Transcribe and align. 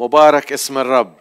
مبارك 0.00 0.52
اسم 0.52 0.78
الرب. 0.78 1.14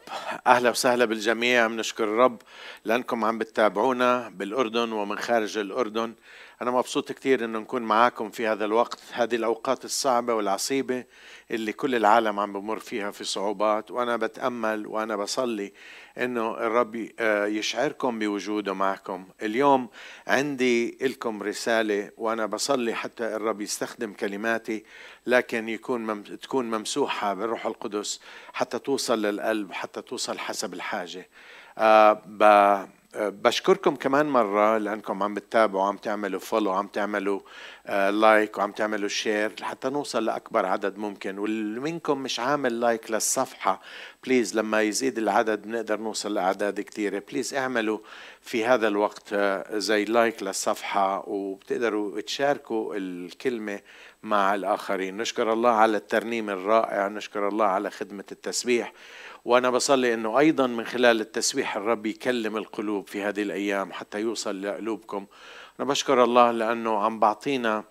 أهلا 0.47 0.69
وسهلا 0.69 1.05
بالجميع. 1.05 1.67
بنشكر 1.67 2.03
الرب 2.03 2.41
لأنكم 2.85 3.25
عم 3.25 3.37
بتتابعونا 3.37 4.29
بالأردن 4.29 4.91
ومن 4.91 5.17
خارج 5.17 5.57
الأردن. 5.57 6.13
أنا 6.61 6.71
مبسوط 6.71 7.11
كثير 7.11 7.45
إنه 7.45 7.59
نكون 7.59 7.81
معاكم 7.81 8.29
في 8.29 8.47
هذا 8.47 8.65
الوقت 8.65 8.99
هذه 9.11 9.35
الأوقات 9.35 9.85
الصعبة 9.85 10.33
والعصيبة 10.33 11.03
اللي 11.51 11.73
كل 11.73 11.95
العالم 11.95 12.39
عم 12.39 12.53
بمر 12.53 12.79
فيها 12.79 13.11
في 13.11 13.23
صعوبات. 13.23 13.91
وأنا 13.91 14.17
بتأمل 14.17 14.87
وأنا 14.87 15.15
بصلي 15.15 15.73
إنه 16.17 16.51
الرب 16.57 17.09
آه، 17.19 17.45
يشعركم 17.45 18.19
بوجوده 18.19 18.73
معكم. 18.73 19.27
اليوم 19.41 19.89
عندي 20.27 20.97
لكم 21.01 21.43
رسالة 21.43 22.11
وأنا 22.17 22.45
بصلي 22.45 22.93
حتى 22.93 23.35
الرب 23.35 23.61
يستخدم 23.61 24.13
كلماتي 24.13 24.83
لكن 25.27 25.69
يكون 25.69 26.01
مم... 26.01 26.23
تكون 26.23 26.65
ممسوحة 26.71 27.33
بالروح 27.33 27.65
القدس 27.65 28.19
حتى 28.53 28.79
توصل 28.79 29.21
للقلب 29.21 29.71
حتى 29.71 30.01
توصل 30.01 30.39
حسب 30.39 30.73
الحاجة. 30.73 31.29
أه 31.77 32.13
ب... 32.25 32.43
بشكركم 33.19 33.95
كمان 33.95 34.25
مرة 34.25 34.77
لأنكم 34.77 35.23
عم 35.23 35.33
بتتابعوا 35.33 35.83
عم 35.83 35.97
تعملوا 35.97 36.39
follow 36.39 36.71
عم 36.71 36.87
تعملوا 36.87 37.39
like 37.89 38.57
وعم 38.57 38.71
تعملوا 38.71 39.09
share 39.09 39.51
لحتى 39.59 39.89
نوصل 39.89 40.25
لأكبر 40.25 40.65
عدد 40.65 40.97
ممكن. 40.97 41.37
واللي 41.37 41.79
منكم 41.79 42.17
مش 42.17 42.39
عامل 42.39 42.79
like 42.79 43.11
للصفحة. 43.11 43.81
please 44.23 44.55
لما 44.57 44.81
يزيد 44.81 45.17
العدد 45.17 45.61
بنقدر 45.61 45.99
نوصل 45.99 46.33
لأعداد 46.33 46.81
كثيرة 46.81 47.23
please 47.31 47.53
اعملوا 47.53 47.99
في 48.41 48.65
هذا 48.65 48.87
الوقت 48.87 49.33
آه، 49.33 49.77
زي 49.77 50.05
like 50.05 50.43
للصفحة 50.43 51.29
وبتقدروا 51.29 52.21
تشاركوا 52.21 52.95
الكلمة 52.95 53.79
مع 54.23 54.55
الآخرين. 54.55 55.17
نشكر 55.17 55.53
الله 55.53 55.71
على 55.71 55.97
الترنيم 55.97 56.49
الرائع. 56.49 57.07
نشكر 57.07 57.47
الله 57.47 57.65
على 57.65 57.91
خدمة 57.91 58.25
التسبيح. 58.31 58.93
وأنا 59.45 59.69
بصلي 59.69 60.13
إنه 60.13 60.39
أيضا 60.39 60.67
من 60.67 60.85
خلال 60.85 61.21
التسبيح 61.21 61.75
الرب 61.75 62.05
يكلم 62.05 62.57
القلوب 62.57 63.07
في 63.07 63.21
هذه 63.23 63.41
الأيام 63.41 63.91
حتى 63.93 64.19
يوصل 64.19 64.61
لقلوبكم. 64.61 65.25
أنا 65.79 65.87
بشكر 65.87 66.23
الله 66.23 66.51
لأنه 66.51 66.99
عم 67.03 67.19
بعطينا 67.19 67.83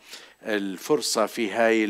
الفرصة 0.43 1.27
في 1.27 1.51
هاي 1.51 1.85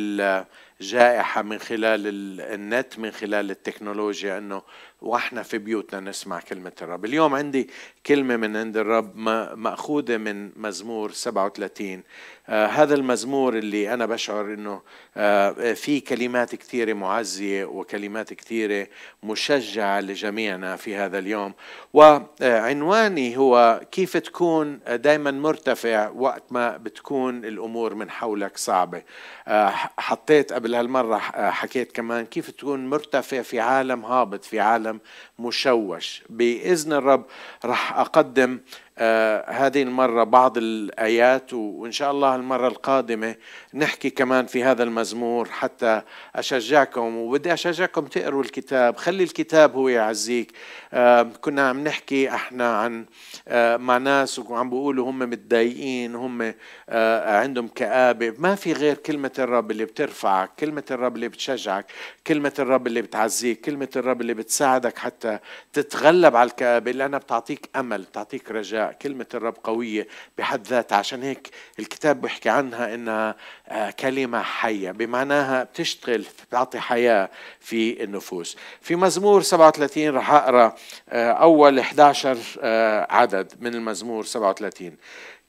الجائحة 0.81 1.43
من 1.43 1.59
خلال 1.59 2.01
النت 2.41 2.99
من 2.99 3.11
خلال 3.11 3.51
التكنولوجيا 3.51 4.39
إنه 4.39 4.63
وإحنا 5.05 5.43
في 5.43 5.59
بيوتنا 5.59 6.01
نسمع 6.01 6.41
كلمة 6.41 6.73
الرب. 6.83 7.05
اليوم 7.05 7.35
عندي 7.35 7.71
كلمة 8.07 8.37
من 8.37 8.57
عند 8.57 8.77
الرب 8.77 9.17
مأخوذة 9.57 10.17
من 10.17 10.51
مزمور 10.57 11.13
37 11.13 12.03
آه 12.49 12.67
هذا 12.67 12.95
المزمور 12.95 13.59
اللي 13.59 13.95
أنا 13.95 14.07
بشعر 14.07 14.55
أنه 14.55 14.83
آه 15.17 15.73
في 15.73 16.01
كلمات 16.01 16.55
كثيرة 16.55 16.93
معزية 16.93 17.65
وكلمات 17.65 18.35
كثيرة 18.35 18.87
مشجعة 19.23 20.01
لجميعنا 20.01 20.77
في 20.77 20.97
هذا 20.97 21.19
اليوم. 21.19 21.53
وعنواني 21.93 23.37
هو 23.37 23.81
كيف 23.93 24.17
تكون 24.17 24.81
دايما 24.89 25.31
مرتفع 25.31 26.09
وقت 26.09 26.43
ما 26.51 26.77
بتكون 26.77 27.45
الأمور 27.45 27.95
من 27.95 28.11
حولك 28.11 28.57
صعبة. 28.59 29.03
آه 29.49 29.69
حطيت 29.99 30.53
قبل 30.53 30.75
هالمرة 30.75 31.19
حكيت 31.51 31.93
كمان 31.93 32.27
كيف 32.27 32.51
تكون 32.51 32.87
مرتفع 32.87 33.43
في 33.43 33.61
عالم 33.61 34.05
هابط 34.05 34.45
في 34.45 34.61
عالم 34.61 34.94
مشوش. 35.39 36.23
بإذن 36.31 36.93
الرب 36.93 37.25
راح 37.65 37.99
أقدم 37.99 38.61
آه 38.99 39.51
هذه 39.51 39.83
المرة 39.83 40.25
بعض 40.25 40.59
الآيات 40.59 41.53
وإن 41.53 41.93
شاء 41.93 42.11
الله 42.11 42.35
المرة 42.37 42.69
القادمة 42.69 43.35
نحكي 43.75 44.11
كمان 44.11 44.47
في 44.47 44.65
هذا 44.65 44.83
المزمور 44.83 45.49
حتى 45.49 46.03
أشجعكم 46.37 47.17
وبدي 47.17 47.53
أشجعكم 47.53 48.07
تقروا 48.07 48.43
الكتاب. 48.43 48.97
خلي 48.97 49.23
الكتاب 49.25 49.75
هو 49.77 49.89
يعزيك. 49.89 50.53
آه 50.93 51.23
كنا 51.23 51.69
عم 51.69 51.85
نحكي 51.85 52.29
إحنا 52.35 52.77
عن 52.79 53.07
آه 53.49 53.77
مع 53.77 53.99
ناس 53.99 54.39
وعم 54.39 54.71
بيقولوا 54.71 55.11
هم 55.11 55.19
متضايقين 55.19 56.15
هم 56.15 56.55
آه 56.89 57.39
عندهم 57.41 57.69
كآبة. 57.69 58.35
ما 58.39 58.55
في 58.55 58.73
غير 58.73 58.95
كلمة 58.97 59.33
الرب 59.39 59.71
اللي 59.71 59.85
بترفعك 59.85 60.51
كلمة 60.59 60.85
الرب 60.91 61.17
اللي 61.17 61.29
بتشجعك 61.29 61.87
كلمة 62.27 62.53
الرب 62.59 62.87
اللي 62.87 63.03
بتعزيك 63.03 63.61
كلمة 63.61 63.89
الرب 63.97 64.21
اللي 64.21 64.35
بتساعدك 64.35 64.99
حتى 64.99 65.39
تتغلب 65.73 66.37
على 66.37 66.51
الكآبة 66.51 66.91
لأنها 66.93 67.19
بتعطيك 67.19 67.71
أمل 67.77 68.03
بتعطيك 68.03 68.51
رجاء. 68.51 68.84
كلمة 68.93 69.27
الرب 69.35 69.57
قوية 69.65 70.07
بحد 70.39 70.67
ذاتها. 70.67 70.97
عشان 70.97 71.23
هيك 71.23 71.51
الكتاب 71.79 72.21
بيحكي 72.21 72.49
عنها 72.49 72.95
إنها 72.95 73.37
آه، 73.69 73.91
كلمة 73.91 74.43
حية 74.43 74.91
بمعناها 74.91 75.65
بتشتغل 75.65 76.25
بتعطي 76.49 76.81
حياة 76.81 77.31
في 77.61 78.05
النفوس. 78.05 78.57
في 78.81 78.97
مزمور 78.97 79.43
37 79.43 80.11
رح 80.11 80.31
أقرأ 80.31 80.75
آه، 81.09 81.33
أول 81.33 81.79
11 81.79 82.39
آه، 82.61 83.07
عدد 83.11 83.53
من 83.61 83.75
المزمور 83.75 84.25
37 84.25 84.97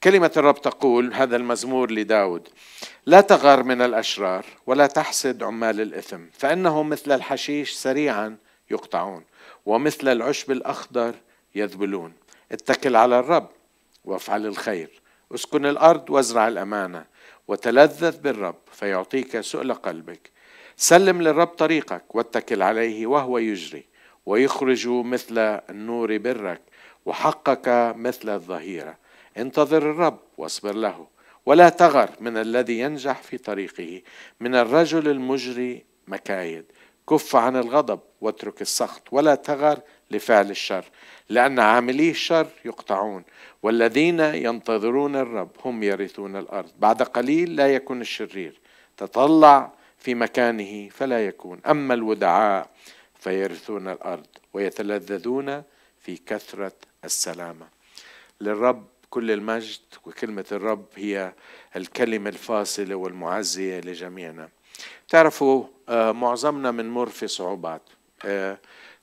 كلمة 0.03 0.31
الرب 0.37 0.61
تقول 0.61 1.13
هذا 1.13 1.35
المزمور 1.35 1.91
لداود 1.91 2.49
لا 3.05 3.21
تغار 3.21 3.63
من 3.63 3.81
الأشرار 3.81 4.45
ولا 4.67 4.87
تحسد 4.87 5.43
عمال 5.43 5.81
الإثم 5.81 6.21
فإنهم 6.33 6.89
مثل 6.89 7.11
الحشيش 7.11 7.73
سريعا 7.73 8.37
يقطعون 8.71 9.23
ومثل 9.65 10.07
العشب 10.07 10.51
الأخضر 10.51 11.15
يذبلون. 11.55 12.13
اتكل 12.55 12.95
على 12.95 13.19
الرب 13.19 13.49
وافعل 14.05 14.45
الخير. 14.45 15.01
اسكن 15.35 15.65
الأرض 15.65 16.09
وازرع 16.09 16.47
الأمانة 16.47 17.05
وتلذذ 17.47 18.17
بالرب 18.17 18.55
فيعطيك 18.71 19.39
سؤل 19.39 19.73
قلبك. 19.73 20.31
سلم 20.75 21.21
للرب 21.21 21.47
طريقك 21.47 22.15
واتكل 22.15 22.61
عليه 22.61 23.07
وهو 23.07 23.37
يجري 23.37 23.85
ويخرج 24.25 24.87
مثل 24.87 25.37
النور 25.69 26.17
برك 26.17 26.61
وحقك 27.05 27.93
مثل 27.97 28.29
الظهيرة. 28.29 28.97
انتظر 29.37 29.91
الرب 29.91 30.19
واصبر 30.37 30.75
له 30.75 31.07
ولا 31.45 31.69
تغر 31.69 32.09
من 32.19 32.37
الذي 32.37 32.79
ينجح 32.79 33.21
في 33.21 33.37
طريقه. 33.37 34.01
من 34.39 34.55
الرجل 34.55 35.07
المجري 35.07 35.85
مكايد. 36.07 36.65
كف 37.09 37.35
عن 37.35 37.55
الغضب 37.55 37.99
واترك 38.21 38.61
السخط 38.61 39.03
ولا 39.11 39.35
تغر 39.35 39.79
لفعل 40.11 40.51
الشر 40.51 40.85
لأن 41.29 41.59
عاملي 41.59 42.09
الشر 42.09 42.47
يقطعون. 42.65 43.23
والذين 43.63 44.19
ينتظرون 44.19 45.15
الرب 45.15 45.49
هم 45.65 45.83
يرثون 45.83 46.35
الأرض. 46.35 46.71
بعد 46.79 47.01
قليل 47.01 47.55
لا 47.55 47.75
يكون 47.75 48.01
الشرير. 48.01 48.59
تطلع 48.97 49.71
في 49.99 50.15
مكانه 50.15 50.89
فلا 50.89 51.27
يكون. 51.27 51.59
أما 51.69 51.93
الودعاء 51.93 52.69
فيرثون 53.19 53.87
الأرض 53.87 54.27
ويتلذذون 54.53 55.63
في 56.01 56.17
كثرة 56.25 56.73
السلامة. 57.05 57.67
للرب 58.41 58.85
كل 59.09 59.31
المجد 59.31 59.79
وكلمة 60.05 60.45
الرب 60.51 60.85
هي 60.95 61.33
الكلمة 61.75 62.29
الفاصلة 62.29 62.95
والمعزية 62.95 63.79
لجميعنا. 63.79 64.49
تعرفوا 65.09 65.63
آه، 65.89 66.11
معظمنا 66.11 66.71
بنمر 66.71 67.09
في 67.09 67.27
صعوبات. 67.27 67.81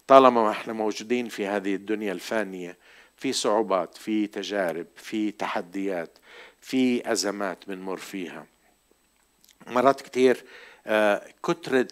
طالما 0.06 0.50
إحنا 0.50 0.72
موجودين 0.72 1.28
في 1.28 1.46
هذه 1.46 1.74
الدنيا 1.74 2.12
الفانية 2.12 2.78
في 3.16 3.32
صعوبات 3.32 3.96
في 3.96 4.26
تجارب 4.26 4.86
في 4.96 5.30
تحديات 5.30 6.18
في 6.60 7.12
أزمات 7.12 7.64
بنمر 7.68 7.96
فيها. 7.96 8.46
مرات 9.66 10.00
كتير 10.00 10.44
آه 10.86 11.22
كترة 11.44 11.88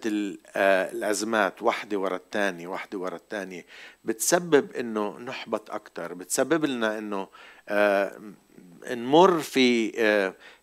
آه 0.56 0.92
الأزمات 0.92 1.62
واحدة 1.62 1.98
ورا 1.98 2.16
الثانية 2.16 2.66
واحدة 2.66 2.98
ورا 2.98 3.16
الثانية 3.16 3.66
بتسبب 4.04 4.72
إنه 4.72 5.18
نحبط 5.18 5.70
أكتر 5.70 6.14
بتسبب 6.14 6.64
لنا 6.64 6.98
إنه 6.98 7.28
آه 7.68 8.20
نمر 8.90 9.40
في 9.40 9.92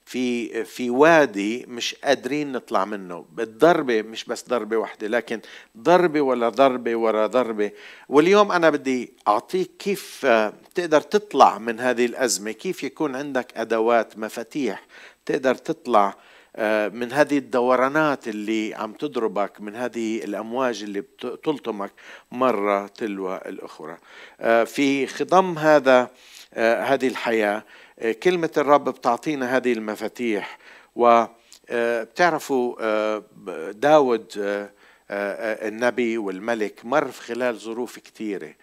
في 0.07 0.63
في 0.65 0.89
وادي 0.89 1.65
مش 1.67 1.95
قادرين 1.95 2.51
نطلع 2.51 2.85
منه. 2.85 3.25
بالضربة 3.31 4.01
مش 4.01 4.25
بس 4.25 4.47
ضربة 4.49 4.77
واحدة 4.77 5.07
لكن 5.07 5.39
ضربة 5.77 6.21
ولا 6.21 6.49
ضربة 6.49 6.95
ورا 6.95 7.27
ضربة. 7.27 7.71
واليوم 8.09 8.51
أنا 8.51 8.69
بدي 8.69 9.13
أعطيك 9.27 9.71
كيف 9.79 10.25
آه، 10.25 10.53
تقدر 10.75 11.01
تطلع 11.01 11.57
من 11.57 11.79
هذه 11.79 12.05
الأزمة. 12.05 12.51
كيف 12.51 12.83
يكون 12.83 13.15
عندك 13.15 13.57
أدوات 13.57 14.17
مفاتيح 14.17 14.85
تقدر 15.25 15.55
تطلع 15.55 16.15
آه، 16.55 16.87
من 16.87 17.11
هذه 17.11 17.37
الدورانات 17.37 18.27
اللي 18.27 18.75
عم 18.75 18.93
تضربك 18.93 19.61
من 19.61 19.75
هذه 19.75 20.23
الأمواج 20.23 20.83
اللي 20.83 21.01
بتلطمك 21.01 21.91
مرة 22.31 22.87
تلو 22.87 23.35
الأخرى. 23.35 23.97
آه، 24.39 24.63
في 24.63 25.07
خضم 25.07 25.57
هذا 25.57 26.09
هذه 26.57 27.07
الحياة. 27.07 27.63
كلمة 28.23 28.51
الرب 28.57 28.89
بتعطينا 28.89 29.57
هذه 29.57 29.73
المفاتيح. 29.73 30.57
وبتعرفوا 30.97 32.75
آه، 32.79 33.23
آه، 33.49 33.71
داود 33.71 34.31
آه، 34.37 35.67
النبي 35.67 36.17
والملك 36.17 36.85
مر 36.85 37.07
في 37.07 37.21
خلال 37.21 37.55
ظروف 37.55 37.99
كثيرة 37.99 38.53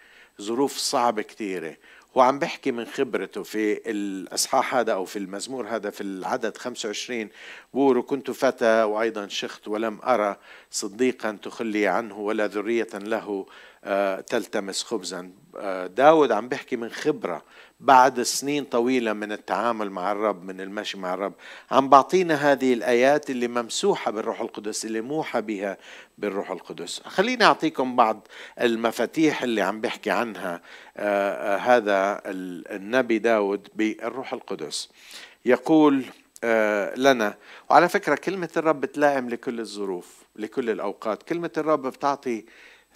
ظروف 0.41 0.77
صعبة 0.77 1.21
كثيرة 1.21 1.77
هو 2.17 2.21
عم 2.21 2.39
بيحكي 2.39 2.71
من 2.71 2.85
خبرته 2.85 3.43
في 3.43 3.91
الأصحاح 3.91 4.75
هذا 4.75 4.93
أو 4.93 5.05
في 5.05 5.19
المزمور 5.19 5.67
هذا 5.67 5.89
في 5.89 6.01
العدد 6.01 6.57
25 6.57 7.29
بور 7.73 8.01
كنت 8.01 8.31
فتى 8.31 8.83
وأيضا 8.83 9.27
شخت 9.27 9.67
ولم 9.67 9.99
أرى 10.03 10.37
صديقا 10.75 11.31
تخلي 11.43 11.87
عنه 11.87 12.17
ولا 12.17 12.47
ذرية 12.47 12.87
له 12.93 13.45
آه، 13.83 14.21
تلتمس 14.21 14.83
خبزا. 14.83 15.31
آه، 15.57 15.87
داود 15.87 16.31
عم 16.31 16.47
بيحكي 16.49 16.75
من 16.75 16.89
خبرة 16.89 17.43
بعد 17.79 18.21
سنين 18.21 18.63
طويلة 18.63 19.13
من 19.13 19.31
التعامل 19.31 19.89
مع 19.89 20.11
الرب 20.11 20.43
من 20.43 20.61
المشي 20.61 20.97
مع 20.97 21.13
الرب. 21.13 21.33
عم 21.71 21.89
بعطينا 21.89 22.35
هذه 22.51 22.73
الآيات 22.73 23.29
اللي 23.29 23.47
ممسوحة 23.47 24.11
بالروح 24.11 24.41
القدس 24.41 24.85
اللي 24.85 25.01
موحى 25.01 25.41
بها 25.41 25.77
بالروح 26.17 26.51
القدس. 26.51 27.01
خليني 27.05 27.43
أعطيكم 27.43 27.95
بعض 27.95 28.27
المفاتيح 28.61 29.43
اللي 29.43 29.61
عم 29.61 29.81
بحكي 29.81 30.11
عنها 30.11 30.61
آه 30.97 31.57
هذا 31.57 32.21
النبي 32.25 33.19
داود 33.19 33.67
بالروح 33.75 34.33
القدس. 34.33 34.89
يقول 35.45 36.05
لنا 36.97 37.37
وعلى 37.69 37.89
فكرة 37.89 38.15
كلمة 38.15 38.49
الرب 38.57 38.81
بتلائم 38.81 39.29
لكل 39.29 39.59
الظروف. 39.59 40.24
لكل 40.35 40.69
الأوقات. 40.69 41.23
كلمة 41.23 41.51
الرب 41.57 41.87
بتعطي 41.87 42.45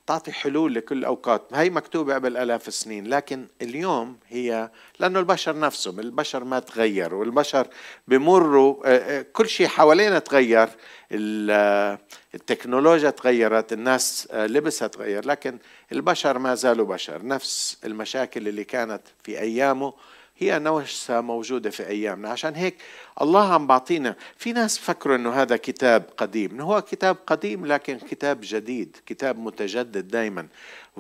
تعطي 0.08 0.32
حلول 0.32 0.74
لكل 0.74 0.98
الأوقات. 0.98 1.42
هي 1.54 1.70
مكتوبة 1.70 2.14
قبل 2.14 2.38
آلاف 2.38 2.68
السنين 2.68 3.08
لكن 3.08 3.48
اليوم 3.62 4.18
هي 4.28 4.70
لأنه 5.00 5.20
البشر 5.20 5.60
نفسهم 5.60 6.00
البشر 6.00 6.44
ما 6.44 6.60
تغير 6.60 7.16
والبشر 7.16 7.68
بمروا 8.08 8.76
آه، 8.86 9.20
آه، 9.20 9.26
كل 9.34 9.50
شيء 9.50 9.68
حوالينا 9.68 10.20
تغير 10.20 10.70
آه، 11.12 12.00
التكنولوجيا 12.36 13.10
تغيرت 13.10 13.74
الناس 13.74 14.28
لبسها 14.34 14.88
تغير 14.88 15.28
لكن 15.28 15.58
البشر 15.92 16.40
ما 16.40 16.56
زالوا 16.56 16.86
بشر. 16.86 17.26
نفس 17.26 17.78
المشاكل 17.86 18.48
اللي 18.48 18.64
كانت 18.64 19.02
في 19.24 19.40
أيامه 19.40 19.94
هي 20.40 20.60
نفسها 20.60 21.22
موجودة 21.22 21.70
في 21.70 21.88
أيامنا. 21.88 22.30
عشان 22.30 22.56
هيك 22.56 22.76
الله 23.22 23.54
عم 23.54 23.68
بعطينا 23.68 24.16
في 24.38 24.54
ناس 24.54 24.80
فكروا 24.80 25.16
أنه 25.16 25.34
هذا 25.34 25.58
كتاب 25.58 26.04
قديم. 26.18 26.62
هو 26.62 26.82
كتاب 26.82 27.18
قديم 27.28 27.66
لكن 27.66 27.98
كتاب 27.98 28.40
جديد 28.44 28.98
كتاب 29.06 29.40
متجدد 29.40 30.08
دايما. 30.08 30.48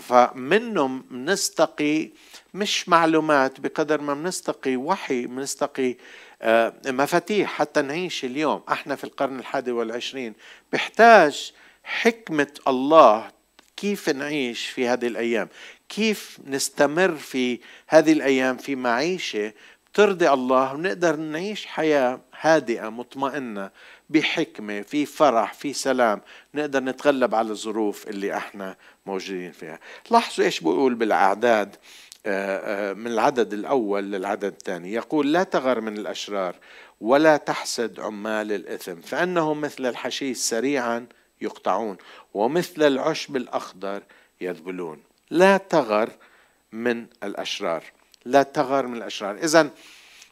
فمنه 0.01 1.01
نستقي 1.12 2.09
مش 2.53 2.89
معلومات 2.89 3.59
بقدر 3.59 4.01
ما 4.01 4.13
بنستقي 4.13 4.75
وحي 4.75 5.25
بنستقي 5.25 5.95
آه، 6.41 6.74
مفاتيح 6.88 7.50
حتى 7.50 7.81
نعيش 7.81 8.25
اليوم. 8.25 8.62
إحنا 8.71 8.95
في 8.95 9.03
القرن 9.03 9.39
الحادي 9.39 9.71
والعشرين 9.71 10.33
بحتاج 10.74 11.53
حكمة 11.83 12.53
الله 12.68 13.31
كيف 13.77 14.09
نعيش 14.09 14.68
في 14.68 14.88
هذه 14.88 15.07
الأيام. 15.07 15.50
كيف 15.89 16.39
نستمر 16.47 17.15
في 17.15 17.59
هذه 17.88 18.12
الأيام 18.12 18.57
في 18.57 18.75
معيشة 18.75 19.53
ترضي 19.94 20.30
الله 20.30 20.74
ونقدر 20.74 21.15
نعيش 21.15 21.65
حياة 21.65 22.21
هادئة 22.39 22.89
مطمئنة 22.89 23.71
بحكمة 24.09 24.81
في 24.81 25.06
فرح 25.06 25.53
في 25.53 25.74
سلام 25.74 26.21
نقدر 26.56 26.80
نتغلب 26.80 27.36
على 27.36 27.51
الظروف 27.51 28.07
اللي 28.07 28.38
إحنا 28.38 28.75
موجودين 29.06 29.51
فيها. 29.51 29.80
لاحظوا 30.12 30.45
إيش 30.45 30.59
بقول 30.59 30.95
بالأعداد 30.95 31.75
آه، 32.25 32.91
آه، 32.91 32.94
من 32.94 33.07
العدد 33.07 33.53
الأول 33.53 34.03
للعدد 34.12 34.45
الثاني. 34.45 34.94
يقول 34.94 35.33
لا 35.33 35.44
تغر 35.44 35.81
من 35.81 35.97
الأشرار 35.97 36.56
ولا 37.01 37.38
تحسد 37.38 38.00
عمال 38.00 38.51
الإثم 38.51 39.01
فإنهم 39.01 39.62
مثل 39.62 39.86
الحشيش 39.86 40.38
سريعا 40.38 41.06
يقطعون 41.41 41.97
ومثل 42.33 42.83
العشب 42.83 43.36
الأخضر 43.36 44.03
يذبلون. 44.41 45.09
لا 45.30 45.58
تغر 45.58 46.10
من 46.72 47.08
الأشرار. 47.24 47.84
لا 48.26 48.44
تغر 48.44 48.88
من 48.88 48.98
الأشرار. 48.98 49.36
إذا 49.36 49.70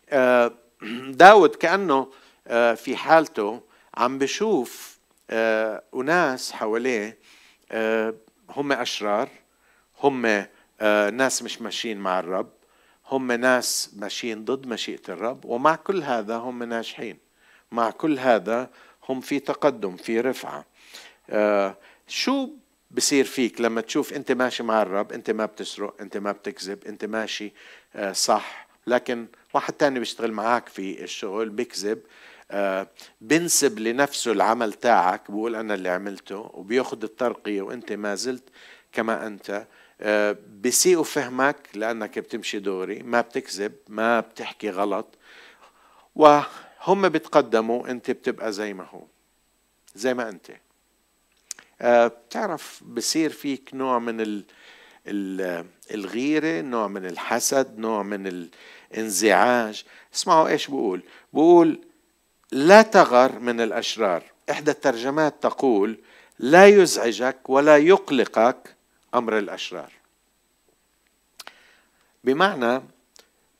آه، 0.09 0.51
داود 1.09 1.55
كأنه 1.55 2.11
آه، 2.47 2.73
في 2.73 2.95
حالته 2.95 3.61
عم 3.97 4.17
بشوف 4.17 4.97
آه، 5.29 5.83
أناس 5.95 6.51
حواليه 6.51 7.17
هم 8.49 8.71
أشرار 8.71 9.29
هم 10.03 10.45
ناس 11.11 11.43
مش 11.43 11.61
ماشيين 11.61 11.97
مع 11.97 12.19
الرب 12.19 12.49
هم 13.07 13.31
ناس 13.31 13.91
ماشيين 13.95 14.45
ضد 14.45 14.67
مشيئة 14.67 15.01
الرب 15.09 15.45
ومع 15.45 15.75
كل 15.75 16.03
هذا 16.03 16.35
هم 16.35 16.63
ناجحين. 16.63 17.17
مع 17.71 17.91
كل 17.91 18.19
هذا 18.19 18.69
هم 19.09 19.21
في 19.21 19.39
تقدم 19.39 19.95
في 19.95 20.21
رفعة. 20.21 20.65
شو 22.07 22.49
بصير 22.91 23.25
فيك 23.25 23.61
لما 23.61 23.81
تشوف 23.81 24.13
أنت 24.13 24.31
ماشي 24.31 24.63
مع 24.63 24.81
الرب 24.81 25.11
أنت 25.11 25.31
ما 25.31 25.45
بتسرق 25.45 25.95
أنت 26.01 26.17
ما 26.17 26.31
بتكذب 26.31 26.85
أنت 26.87 27.05
ماشي 27.05 27.53
آه، 27.95 28.11
صح. 28.11 28.67
لكن 28.87 29.27
واحد 29.53 29.73
تاني 29.73 29.99
بيشتغل 29.99 30.31
معك 30.31 30.69
في 30.69 31.03
الشغل 31.03 31.49
بيكذب 31.49 32.01
آه، 32.51 32.87
بنسب 33.21 33.79
لنفسه 33.79 34.31
العمل 34.31 34.73
تاعك 34.73 35.31
بقول 35.31 35.55
أنا 35.55 35.73
اللي 35.73 35.89
عملته 35.89 36.51
وبياخذ 36.53 37.03
الترقية 37.03 37.61
وأنت 37.61 37.91
ما 37.93 38.15
زلت 38.15 38.43
كما 38.91 39.27
أنت. 39.27 39.67
آه، 40.01 40.37
بسيئوا 40.61 41.03
فهمك 41.03 41.57
لأنك 41.73 42.19
بتمشي 42.19 42.59
دوري 42.59 43.03
ما 43.03 43.21
بتكذب 43.21 43.73
ما 43.87 44.19
بتحكي 44.19 44.69
غلط. 44.69 45.17
وهم 46.15 47.09
بتقدموا 47.09 47.91
أنت 47.91 48.11
بتبقى 48.11 48.51
زي 48.51 48.73
ما 48.73 48.83
هو 48.83 49.03
زي 49.95 50.13
ما 50.13 50.29
أنت. 50.29 50.51
بتعرف 51.81 52.83
بصير 52.83 53.29
فيك 53.29 53.69
نوع 53.73 53.99
من 53.99 54.21
ال 54.21 55.65
الغيرة 55.91 56.61
نوع 56.61 56.87
من 56.87 57.05
الحسد 57.05 57.79
نوع 57.79 58.03
من 58.03 58.47
الانزعاج. 58.93 59.83
اسمعوا 60.15 60.47
إيش 60.47 60.67
بقول. 60.67 61.03
بقول 61.33 61.81
لا 62.51 62.81
تغر 62.81 63.39
من 63.39 63.61
الأشرار. 63.61 64.23
إحدى 64.51 64.71
الترجمات 64.71 65.43
تقول 65.43 65.97
لا 66.39 66.65
يزعجك 66.65 67.49
ولا 67.49 67.77
يقلقك 67.77 68.75
أمر 69.15 69.37
الأشرار. 69.37 69.91
بمعنى 72.23 72.81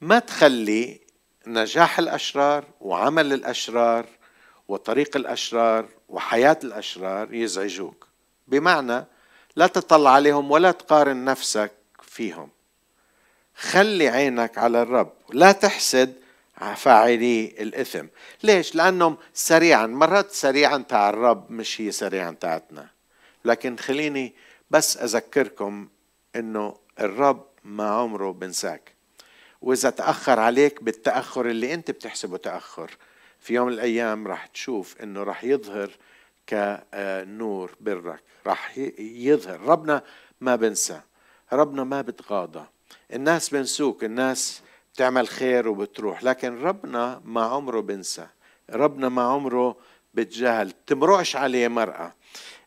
ما 0.02 0.19
تخلي 0.19 1.00
نجاح 1.48 2.00
الأشرار 2.00 2.66
وعمل 2.81 3.34
الأشرار 3.34 4.06
وطريق 4.68 5.18
الأشرار 5.18 5.90
وحياة 6.10 6.60
الأشرار 6.64 7.34
يزعجوك. 7.34 8.06
بمعنى 8.47 9.05
لا 9.55 9.67
تطلع 9.67 10.09
عليهم 10.09 10.51
ولا 10.51 10.71
تقارن 10.71 11.25
نفسك 11.25 11.71
فيهم. 12.01 12.49
خلي 13.55 14.07
عينك 14.07 14.57
على 14.57 14.81
الرب 14.81 15.13
لا 15.33 15.51
تحسد 15.51 16.13
فاعلي 16.75 17.55
الإثم. 17.59 18.05
ليش؟ 18.44 18.75
لأنهم 18.75 19.17
سريعا 19.33 19.85
مرات 19.85 20.31
سريعا 20.31 20.77
تاع 20.77 21.09
الرب 21.09 21.51
مش 21.51 21.81
هي 21.81 21.91
سريعا 21.91 22.31
تاعتنا. 22.31 22.88
لكن 23.45 23.77
خليني 23.77 24.35
بس 24.71 24.97
أذكركم 24.97 25.87
أنه 26.35 26.77
الرب 26.99 27.45
ما 27.63 27.89
عمره 27.89 28.31
بنساك. 28.31 28.94
وإذا 29.61 29.89
تأخر 29.89 30.39
عليك 30.39 30.83
بالتأخر 30.83 31.45
اللي 31.49 31.73
أنت 31.73 31.92
بتحسبه 31.92 32.37
تأخر 32.37 32.92
في 33.39 33.54
يوم 33.54 33.68
من 33.68 33.73
الأيام 33.73 34.27
راح 34.27 34.45
تشوف 34.45 34.95
أنه 35.04 35.23
راح 35.23 35.44
يظهر 35.44 35.92
كنور 36.49 37.75
برك 37.80 38.23
راح 38.47 38.77
يظهر. 38.99 39.61
ربنا 39.61 40.04
ما 40.42 40.56
بنسى 40.56 41.01
ربنا 41.54 41.83
ما 41.83 42.01
بتغاضى. 42.01 42.66
الناس 43.13 43.49
بنسوك 43.49 44.04
الناس 44.04 44.61
بتعمل 44.94 45.27
خير 45.27 45.68
وبتروح 45.68 46.23
لكن 46.23 46.61
ربنا 46.61 47.21
ما 47.25 47.42
عمره 47.42 47.80
بنسى. 47.80 48.27
ربنا 48.69 49.09
ما 49.09 49.21
عمره 49.21 49.77
بتجاهل 50.13 50.71
تمرقش 50.87 51.35
عليه 51.35 51.68
مرأة. 51.68 52.13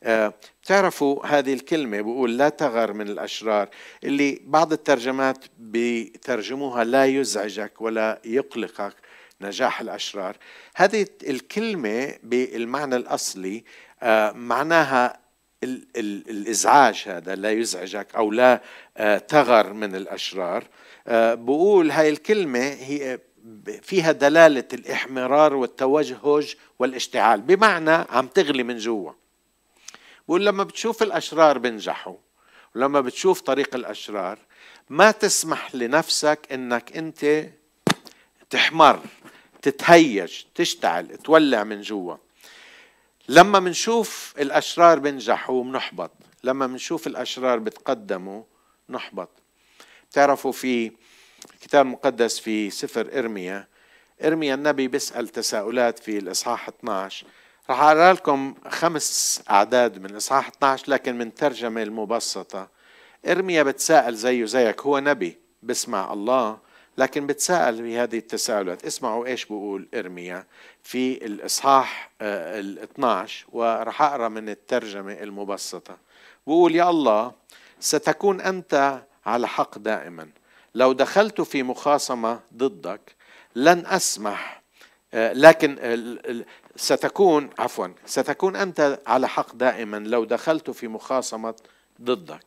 آه، 0.03 0.35
بتعرفوا 0.63 1.27
هذه 1.27 1.55
الكلمة 1.55 2.01
بقول 2.01 2.39
لا 2.39 2.49
تغر 2.49 2.93
من 2.93 3.09
الأشرار 3.09 3.69
اللي 4.05 4.41
بعض 4.45 4.73
الترجمات 4.73 5.45
بترجموها 5.59 6.85
لا 6.85 7.05
يزعجك 7.05 7.81
ولا 7.81 8.21
يقلقك. 8.25 8.95
نجاح 9.41 9.81
الأشرار. 9.81 10.37
هذه 10.75 11.07
الكلمة 11.23 12.15
بالمعنى 12.23 12.97
الأصلي 12.97 13.65
آه، 14.03 14.33
معناها 14.33 15.21
ال 15.65 15.87
ال 15.97 16.31
الإزعاج 16.31 17.05
هذا 17.07 17.35
لا 17.35 17.51
يزعجك 17.51 18.15
أو 18.15 18.31
لا 18.31 18.63
آه، 18.97 19.19
تغر 19.19 19.73
من 19.73 19.97
الأشرار. 19.97 20.65
آه، 21.07 21.35
بقول 21.35 21.91
هاي 21.91 22.09
الكلمة 22.09 22.61
هي 22.61 23.19
فيها 23.83 24.13
دلالة 24.13 24.69
الإحمرار 24.73 25.55
والتوجهج 25.55 26.57
والاشتعال. 26.79 27.41
بمعنى 27.41 27.91
عم 27.91 28.27
تغلي 28.27 28.63
من 28.63 28.77
جوا. 28.77 29.13
بقول 30.29 30.47
لما 30.47 30.65
بتشوف 30.65 31.03
الأشرار 31.03 31.59
بنجحوا 31.59 32.17
ولما 32.75 33.01
بتشوف 33.01 33.41
طريق 33.41 33.75
الأشرار 33.75 34.39
ما 34.91 35.11
تسمح 35.11 35.75
لنفسك 35.75 36.41
إنك 36.53 36.97
أنت 36.97 37.47
تحمر. 38.51 39.01
تتهيج 39.63 40.43
تشتعل 40.55 41.17
تولع 41.17 41.65
من 41.65 41.81
جوا. 41.81 42.17
لما 43.29 43.61
منشوف 43.61 44.35
الأشرار 44.39 44.99
بنجحوا 44.99 45.65
بنحبط 45.65 46.11
لما 46.45 46.67
منشوف 46.67 47.07
الأشرار 47.07 47.59
بتقدموا 47.59 48.43
نحبط. 48.89 49.29
تعرفوا 50.13 50.53
في 50.53 50.93
الكتاب 51.55 51.87
المقدس 51.87 52.39
في 52.39 52.71
سفر 52.71 53.19
إرميا 53.19 53.69
إرميا 54.25 54.55
النبي 54.55 54.89
بيسأل 54.89 55.29
تساؤلات 55.29 55.99
في 55.99 56.19
الإصحاح 56.19 56.69
12 56.69 57.27
راح 57.71 57.83
أقرأ 57.83 58.13
لكم 58.13 58.55
خمس 58.69 59.43
أعداد 59.51 59.99
من 59.99 60.11
الإصحاح 60.11 60.49
12 60.49 60.91
لكن 60.93 61.19
من 61.19 61.35
ترجمة 61.35 61.83
المبسطة. 61.83 62.69
إرميا 63.27 63.63
بتساءل 63.63 64.15
زيه 64.15 64.45
زيك 64.45 64.81
هو 64.81 64.99
نبي 64.99 65.39
بسمع 65.63 66.13
الله. 66.13 66.59
لكن 67.01 67.27
بتساءل 67.27 67.83
بهذه 67.83 68.19
التساؤلات. 68.19 68.85
اسمعوا 68.85 69.27
إيش 69.27 69.45
بقول 69.45 69.89
إرميا 69.95 70.47
في 70.83 71.27
الإصحاح 71.27 72.11
ال 72.23 72.79
12 72.79 73.47
وراح 73.53 74.03
أقرأ 74.03 74.29
من 74.29 74.49
الترجمة 74.49 75.13
المبسطة. 75.13 75.99
بقول 76.47 76.75
يا 76.75 76.91
الله 76.91 77.33
ستكون 77.81 78.41
أنت 78.41 79.03
على 79.27 79.49
حق 79.49 79.79
دائما. 79.79 80.29
لو 80.75 80.93
دخلت 80.93 81.41
في 81.41 81.63
مخاصمة 81.63 82.41
ضدك 82.57 83.01
لن 83.55 83.87
أسمح 83.87 84.63
آه، 85.15 85.33
لكن 85.33 85.79
ستكون 86.77 87.51
عفوا 87.59 87.89
ستكون 88.07 88.57
أنت 88.57 89.01
على 89.07 89.29
حق 89.29 89.55
دائما 89.55 89.97
لو 89.97 90.25
دخلت 90.25 90.71
في 90.71 90.89
مخاصمة 90.89 91.55
ضدك. 92.03 92.45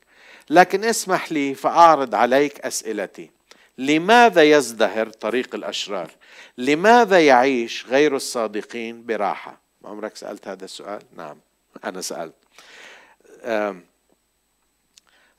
لكن 0.50 0.84
اسمح 0.84 1.32
لي 1.32 1.56
فأعرض 1.56 2.16
عليك 2.16 2.60
أسئلتي. 2.60 3.33
لماذا 3.78 4.44
يزدهر 4.44 5.10
طريق 5.10 5.56
الأشرار؟ 5.56 6.12
لماذا 6.58 7.26
يعيش 7.26 7.86
غير 7.88 8.16
الصادقين 8.16 9.06
براحة؟ 9.06 9.62
عمرك 9.86 10.16
سألت 10.16 10.48
هذا 10.48 10.66
السؤال؟ 10.66 11.02
نعم 11.18 11.38
أنا 11.86 12.02
سألت. 12.02 12.34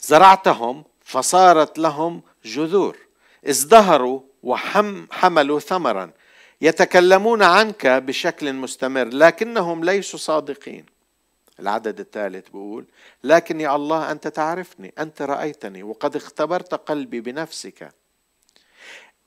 زرعتهم 0.00 0.84
فصارت 1.04 1.78
لهم 1.78 2.22
جذور. 2.44 2.96
ازدهروا 3.48 4.20
وحملوا 4.42 5.60
ثمرا. 5.60 6.10
يتكلمون 6.60 7.42
عنك 7.42 7.86
بشكل 7.86 8.52
مستمر 8.52 9.04
لكنهم 9.04 9.84
ليسوا 9.84 10.18
صادقين. 10.18 10.86
العدد 11.60 12.00
الثالث 12.00 12.48
بيقول 12.48 12.84
لكن 13.24 13.60
يا 13.60 13.76
الله 13.76 14.10
أنت 14.10 14.28
تعرفني 14.28 14.94
أنت 14.98 15.22
رأيتني 15.22 15.82
وقد 15.82 16.16
اختبرت 16.16 16.74
قلبي 16.74 17.20
بنفسك. 17.20 17.92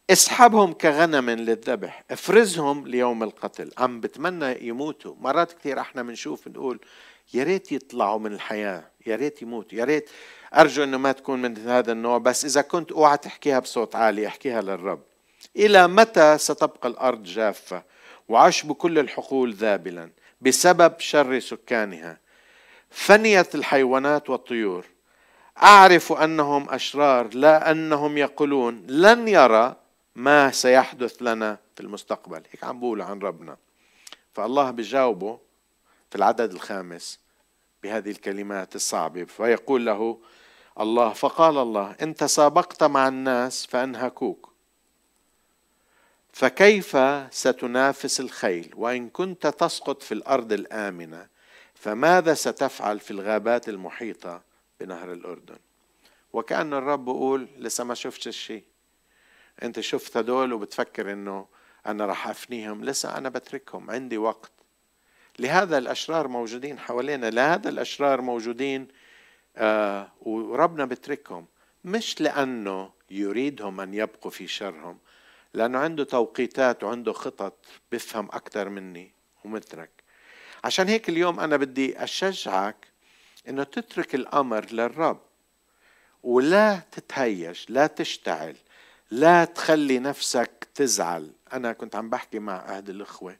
اسحبهم 0.09 0.73
كغنم 0.73 1.29
للذبح 1.29 2.03
افرزهم 2.11 2.87
ليوم 2.87 3.23
القتل. 3.23 3.71
عم 3.77 4.01
بتمنى 4.01 4.67
يموتوا. 4.67 5.15
مرات 5.19 5.53
كثير 5.53 5.79
إحنا 5.79 6.03
بنشوف 6.03 6.47
نقول 6.47 6.79
يا 7.33 7.43
ريت 7.43 7.71
يطلعوا 7.71 8.19
من 8.19 8.33
الحياة 8.33 8.83
يا 9.05 9.15
ريت 9.15 9.41
يموتوا 9.41 9.79
يا 9.79 9.85
ريت 9.85 10.09
أرجو 10.55 10.83
أنه 10.83 10.97
ما 10.97 11.11
تكون 11.11 11.41
من 11.41 11.57
هذا 11.57 11.91
النوع. 11.91 12.17
بس 12.17 12.45
إذا 12.45 12.61
كنت 12.61 12.91
أوعى 12.91 13.17
تحكيها 13.17 13.59
بصوت 13.59 13.95
عالي 13.95 14.27
احكيها 14.27 14.61
للرب. 14.61 15.01
إلى 15.55 15.87
متى 15.87 16.37
ستبقى 16.37 16.89
الأرض 16.89 17.23
جافة 17.23 17.83
وعشب 18.29 18.71
كل 18.71 18.99
الحقول 18.99 19.53
ذابلا 19.53 20.09
بسبب 20.41 20.99
شر 20.99 21.39
سكانها؟ 21.39 22.19
فنيت 22.89 23.55
الحيوانات 23.55 24.29
والطيور. 24.29 24.85
أعرف 25.63 26.13
أنهم 26.13 26.69
أشرار 26.69 27.29
لا 27.33 27.71
أنهم 27.71 28.17
يقولون 28.17 28.85
لن 28.87 29.27
يرى 29.27 29.75
ما 30.17 30.51
سيحدث 30.51 31.21
لنا 31.21 31.57
في 31.75 31.81
المستقبل. 31.81 32.43
هيك 32.51 32.63
عم 32.63 32.79
بقول 32.79 33.01
عن 33.01 33.19
ربنا. 33.19 33.57
فالله 34.33 34.71
بجاوبه 34.71 35.39
في 36.09 36.15
العدد 36.15 36.51
الخامس 36.51 37.19
بهذه 37.83 38.12
الكلمات 38.12 38.75
الصعبة. 38.75 39.24
فيقول 39.24 39.86
له 39.86 40.19
الله 40.79 41.13
فقال 41.13 41.57
الله 41.57 41.95
انت 42.01 42.24
سابقت 42.24 42.83
مع 42.83 43.07
الناس 43.07 43.65
فأنهكوك. 43.65 44.53
فكيف 46.33 46.97
ستنافس 47.31 48.19
الخيل؟ 48.19 48.74
وإن 48.75 49.09
كنت 49.09 49.47
تسقط 49.47 50.03
في 50.03 50.13
الأرض 50.13 50.53
الآمنة 50.53 51.27
فماذا 51.75 52.33
ستفعل 52.33 53.00
في 53.00 53.12
الغابات 53.12 53.69
المحيطة 53.69 54.41
بنهر 54.79 55.13
الأردن؟ 55.13 55.57
وكأن 56.33 56.74
الرب 56.74 57.05
بيقول 57.05 57.47
لسه 57.57 57.83
ما 57.83 57.93
شفتش 57.93 58.27
الشيء. 58.27 58.63
انت 59.63 59.79
شفت 59.79 60.17
هدول 60.17 60.53
وبتفكر 60.53 61.13
انه 61.13 61.47
أنا 61.85 62.05
راح 62.05 62.27
افنيهم؟ 62.27 62.85
لسه 62.85 63.17
أنا 63.17 63.29
بتركهم 63.29 63.91
عندي 63.91 64.17
وقت. 64.17 64.51
لهذا 65.39 65.77
الأشرار 65.77 66.27
موجودين 66.27 66.79
حوالينا 66.79 67.29
لهذا 67.29 67.69
الأشرار 67.69 68.21
موجودين 68.21 68.87
آه 69.57 70.11
وربنا 70.21 70.85
بتركهم. 70.85 71.45
مش 71.85 72.21
لأنه 72.21 72.91
يريدهم 73.11 73.81
أن 73.81 73.93
يبقوا 73.93 74.31
في 74.31 74.47
شرهم 74.47 74.97
لأنه 75.53 75.79
عنده 75.79 76.03
توقيتات 76.03 76.83
وعنده 76.83 77.13
خطط 77.13 77.65
بفهم 77.91 78.25
أكثر 78.25 78.69
مني 78.69 79.11
ومترك. 79.45 79.89
عشان 80.63 80.87
هيك 80.87 81.09
اليوم 81.09 81.39
أنا 81.39 81.57
بدي 81.57 82.03
أشجعك 82.03 82.87
إنه 83.49 83.63
تترك 83.63 84.15
الأمر 84.15 84.65
للرب 84.71 85.19
ولا 86.23 86.81
تتهيج 86.91 87.65
لا 87.69 87.87
تشتعل. 87.87 88.55
لا 89.11 89.45
تخلي 89.45 89.99
نفسك 89.99 90.67
تزعل. 90.75 91.31
أنا 91.53 91.73
كنت 91.73 91.95
عم 91.95 92.09
بحكي 92.09 92.39
مع 92.39 92.71
أحد 92.71 92.89
الإخوة 92.89 93.37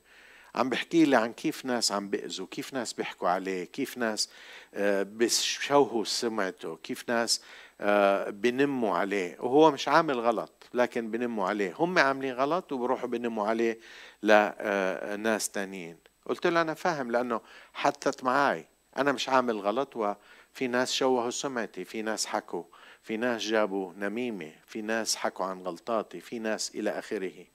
عم 0.56 0.70
بحكي 0.70 1.06
لي 1.06 1.16
عن 1.16 1.34
كيف 1.34 1.66
ناس 1.66 1.92
عم 1.92 2.10
بيأذوا 2.10 2.48
كيف 2.52 2.74
ناس 2.74 2.94
بيحكوا 2.94 3.30
عليه 3.30 3.64
كيف 3.64 3.98
ناس 3.98 4.30
آه، 4.74 5.04
بيشوهوا 5.04 6.04
سمعته 6.04 6.76
كيف 6.84 7.10
ناس 7.10 7.42
آه، 7.82 8.30
بنموا 8.30 8.98
عليه. 8.98 9.38
وهو 9.40 9.72
مش 9.72 9.88
عامل 9.88 10.20
غلط 10.20 10.70
لكن 10.74 11.12
بنموا 11.12 11.48
عليه. 11.48 11.74
هم 11.80 12.00
عاملين 12.00 12.34
غلط 12.34 12.72
وبروحوا 12.72 13.10
بنموا 13.10 13.48
عليه 13.48 13.80
لناس 14.24 15.50
تانيين. 15.50 15.98
قلت 16.26 16.48
له 16.48 16.62
أنا 16.62 16.74
فاهم 16.74 17.12
لأنه 17.12 17.42
حدثت 17.74 18.24
معي 18.24 18.66
أنا 18.98 19.12
مش 19.12 19.30
عامل 19.30 19.60
غلط 19.60 19.96
وفي 19.96 20.68
ناس 20.68 20.94
شوهوا 20.94 21.30
سمعتي 21.30 21.86
في 21.86 22.02
ناس 22.02 22.26
حكوا. 22.26 22.64
في 23.08 23.18
ناس 23.18 23.42
جابوا 23.42 23.94
نميمة 23.98 24.52
في 24.66 24.82
ناس 24.82 25.16
حكوا 25.16 25.46
عن 25.46 25.62
غلطاتي 25.62 26.20
في 26.20 26.40
ناس 26.40 26.76
إلى 26.76 26.90
آخره. 26.90 27.46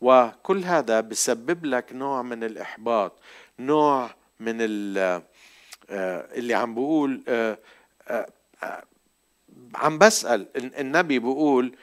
وكل 0.00 0.64
هذا 0.64 1.00
بسبب 1.00 1.64
لك 1.64 1.92
نوع 1.92 2.22
من 2.22 2.44
الإحباط 2.44 3.12
نوع 3.58 4.10
من 4.40 4.56
آه، 4.60 5.22
اللي 5.90 6.54
عم 6.54 6.74
بقول 6.74 7.22
آه، 7.28 7.58
آه، 8.08 8.26
عم 9.74 9.98
بسأل 9.98 10.46
النبي 10.56 11.18
بيقول 11.18 11.76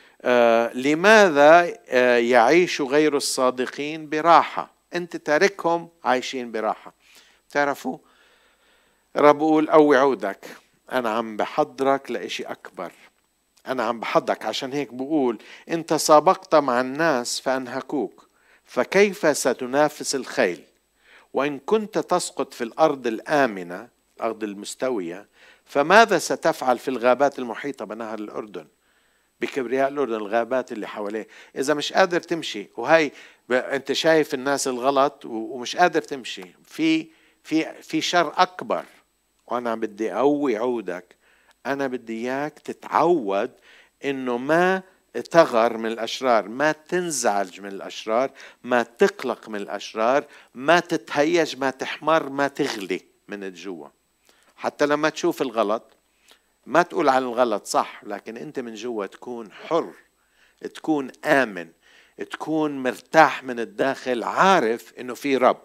لماذا 0.76 1.66
يعيش 2.20 2.82
غير 2.82 3.18
الصادقين 3.18 4.10
براحة؟ 4.10 4.72
أنت 4.94 5.18
تاركهم 5.18 5.90
عايشين 6.04 6.52
براحة. 6.52 6.94
تعرفوا 7.50 7.98
رب 9.16 9.38
بقول 9.38 9.70
أوي 9.70 9.98
عودك 9.98 10.46
أنا 10.92 11.10
عم 11.10 11.38
بحضرك 11.38 12.12
لإشي 12.12 12.44
أكبر. 12.44 12.92
أنا 13.68 13.84
عم 13.84 14.00
بحضرك 14.00 14.46
عشان 14.46 14.74
هيك 14.74 14.94
بقول 14.94 15.38
أنت 15.70 15.94
سابقت 15.94 16.56
مع 16.56 16.82
الناس 16.82 17.40
فأنهكوك. 17.40 18.28
فكيف 18.66 19.38
ستنافس 19.38 20.16
الخيل؟ 20.16 20.64
وإن 21.34 21.60
كنت 21.60 21.98
تسقط 21.98 22.54
في 22.54 22.64
الأرض 22.64 23.08
الآمنة 23.08 23.90
الأرض 24.18 24.44
المستوية 24.44 25.28
فماذا 25.66 26.18
ستفعل 26.18 26.78
في 26.78 26.88
الغابات 26.88 27.40
المحيطة 27.40 27.86
بنهر 27.86 28.20
الأردن؟ 28.20 28.68
بكبرياء 29.42 29.88
الأردن 29.88 30.16
الغابات 30.16 30.72
اللي 30.72 30.88
حواليه. 30.88 31.28
إذا 31.56 31.74
مش 31.74 31.94
قادر 31.94 32.20
تمشي 32.20 32.70
وهي 32.78 33.12
أنت 33.52 33.92
شايف 33.92 34.34
الناس 34.34 34.68
الغلط 34.68 35.26
ومش 35.26 35.76
قادر 35.76 36.02
تمشي. 36.02 36.46
في 36.64 37.08
في 37.44 37.82
في 37.82 38.02
شر 38.02 38.34
أكبر. 38.38 38.86
وأنا 39.48 39.76
بدي 39.76 40.14
اقوي 40.14 40.58
عودك 40.58 41.16
أنا 41.66 41.88
بدي 41.88 42.14
إياك 42.14 42.60
تتعود 42.60 43.52
إنه 44.06 44.38
ما 44.38 44.84
تغر 45.22 45.78
من 45.78 45.86
الأشرار 45.86 46.48
ما 46.48 46.72
تنزعج 46.72 47.62
من 47.62 47.68
الأشرار 47.68 48.32
ما 48.64 48.84
تقلق 48.84 49.50
من 49.50 49.56
الأشرار 49.56 50.26
ما 50.56 50.80
تتهيج 50.80 51.58
ما 51.58 51.70
تحمر 51.70 52.30
ما 52.30 52.48
تغلي 52.48 53.02
من 53.28 53.44
الجوا 53.44 53.88
حتى 54.56 54.86
لما 54.86 55.10
تشوف 55.10 55.42
الغلط 55.42 55.98
ما 56.66 56.82
تقول 56.82 57.10
عن 57.10 57.24
الغلط 57.24 57.66
صح 57.66 58.04
لكن 58.04 58.38
أنت 58.38 58.60
من 58.60 58.74
جوا 58.74 59.06
تكون 59.06 59.52
حر 59.52 59.94
تكون 60.74 61.12
آمن 61.26 61.70
تكون 62.32 62.84
مرتاح 62.84 63.44
من 63.44 63.60
الداخل 63.60 64.24
عارف 64.24 64.94
إنه 65.00 65.14
في 65.14 65.38
رب 65.38 65.62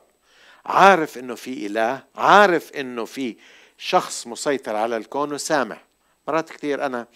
عارف 0.67 1.19
إنه 1.19 1.35
في 1.35 1.67
إله 1.67 2.03
عارف 2.17 2.73
إنه 2.73 3.05
في 3.05 3.37
شخص 3.79 4.27
مسيطر 4.27 4.77
على 4.77 4.97
الكون 4.97 5.33
وسامع 5.33 5.79
مرات 6.31 6.51
كثير 6.51 6.87
أنا 6.87 7.07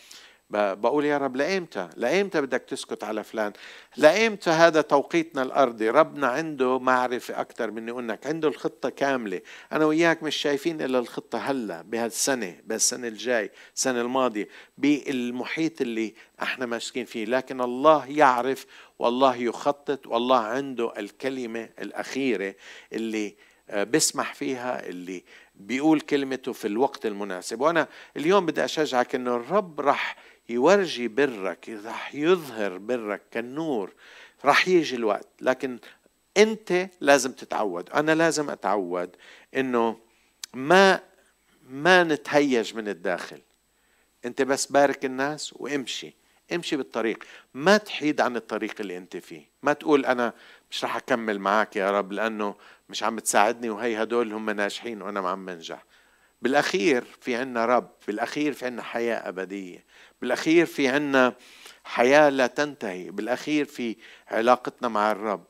بقول 0.51 1.05
يا 1.05 1.19
رب 1.19 1.37
لأيمتى 1.37 1.89
لأيمتى 1.97 2.41
بدك 2.41 2.63
تسكت 2.63 3.05
على 3.05 3.25
فلان؟ 3.25 3.53
لأيمتى 3.97 4.51
هذا 4.51 4.81
توقيتنا 4.81 5.43
الأرضي؟ 5.43 5.91
ربنا 5.91 6.27
عنده 6.27 6.79
معرفة 6.79 7.41
أكثر 7.41 7.71
مني 7.71 7.91
وإنك 7.91 8.27
عنده 8.27 8.49
الخطة 8.49 8.89
كاملة. 8.89 9.41
أنا 9.73 9.85
وإياك 9.85 10.23
مش 10.23 10.37
شايفين 10.37 10.83
إلا 10.83 10.99
الخطة 10.99 11.39
هلأ 11.39 11.83
بهالسنة 11.83 12.57
بهالسنة 12.65 13.09
الجاي 13.09 13.51
السنة 13.77 14.01
الماضية 14.01 14.49
بالمحيط 14.79 15.81
اللي 15.81 16.15
إحنا 16.43 16.67
ماسكين 16.67 17.05
فيه. 17.05 17.25
لكن 17.25 17.61
الله 17.61 18.07
يعرف 18.07 18.67
والله 18.99 19.37
يخطط 19.37 20.07
والله 20.07 20.39
عنده 20.39 20.93
الكلمة 20.99 21.69
الأخيرة 21.79 22.55
اللي 22.93 23.37
آه، 23.71 23.85
بسمح 23.85 24.35
فيها 24.35 24.87
اللي 24.89 25.25
بيقول 25.55 26.01
كلمته 26.01 26.53
في 26.53 26.67
الوقت 26.69 27.07
المناسب. 27.07 27.61
وأنا 27.61 27.89
اليوم 28.17 28.47
بدي 28.47 28.65
أشجعك 28.65 29.15
إنه 29.15 29.37
الرب 29.37 29.81
راح 29.81 30.17
يورجي 30.49 31.09
برك 31.09 31.69
راح 31.85 32.15
يظهر 32.15 32.79
برك 32.79 33.23
كالنور 33.31 33.93
راح 34.45 34.69
يجي 34.69 34.97
الوقت. 34.97 35.29
لكن 35.41 35.79
أنت 36.37 36.89
لازم 37.01 37.33
تتعود. 37.33 37.91
أنا 37.91 38.15
لازم 38.15 38.51
أتعود 38.51 39.17
إنه 39.57 39.99
ما 40.55 41.01
ما 41.69 42.05
نتهيج 42.05 42.75
من 42.75 42.89
الداخل. 42.89 43.41
أنت 44.25 44.43
بس 44.43 44.67
بارك 44.67 45.05
الناس 45.05 45.55
وامشي. 45.57 46.15
امشي 46.55 46.77
بالطريق. 46.77 47.25
ما 47.55 47.77
تحيد 47.77 48.21
عن 48.21 48.37
الطريق 48.37 48.75
اللي 48.81 48.97
انت 48.97 49.17
فيه. 49.17 49.51
ما 49.63 49.73
تقول 49.73 50.07
أنا 50.07 50.33
مش 50.71 50.85
رح 50.85 50.97
أكمل 50.97 51.39
معك 51.39 51.77
يا 51.77 51.91
رب 51.91 52.13
لأنه 52.13 52.55
مش 52.89 53.03
عم 53.03 53.19
تساعدني 53.19 53.71
وهي 53.71 54.03
هدول 54.03 54.33
هم 54.33 54.51
ناجحين 54.51 55.03
وأنا 55.03 55.21
ما 55.21 55.29
عم 55.29 55.47
بنجح. 55.47 55.85
بالأخير 56.43 57.05
في 57.21 57.37
عنا 57.37 57.67
رب 57.67 57.91
بالأخير 58.07 58.53
في 58.53 58.67
عنا 58.67 58.83
حياة 58.83 59.29
أبدية. 59.29 59.85
بالأخير 60.21 60.67
في 60.67 60.89
عنا 60.89 61.35
حياة 61.85 62.29
لا 62.29 62.47
تنتهي. 62.47 63.11
بالأخير 63.11 63.65
في 63.65 63.97
علاقتنا 64.29 64.89
مع 64.89 65.13
الرب. 65.13 65.45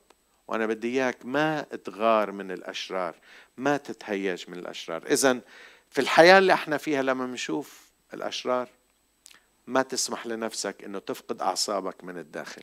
وأنا 0.48 0.66
بدي 0.66 0.88
إياك 0.88 1.26
ما 1.26 1.62
تغار 1.62 2.32
من 2.32 2.50
الأشرار. 2.50 3.14
ما 3.56 3.76
تتهيج 3.76 4.44
من 4.50 4.58
الأشرار. 4.58 5.06
اذا 5.06 5.40
في 5.90 6.00
الحياة 6.00 6.38
اللي 6.38 6.52
إحنا 6.52 6.76
فيها 6.76 7.02
لما 7.02 7.26
بنشوف 7.26 7.92
الأشرار 8.14 8.68
ما 9.66 9.82
تسمح 9.82 10.26
لنفسك 10.26 10.84
إنه 10.84 10.98
تفقد 10.98 11.42
أعصابك 11.42 12.04
من 12.04 12.18
الداخل. 12.18 12.62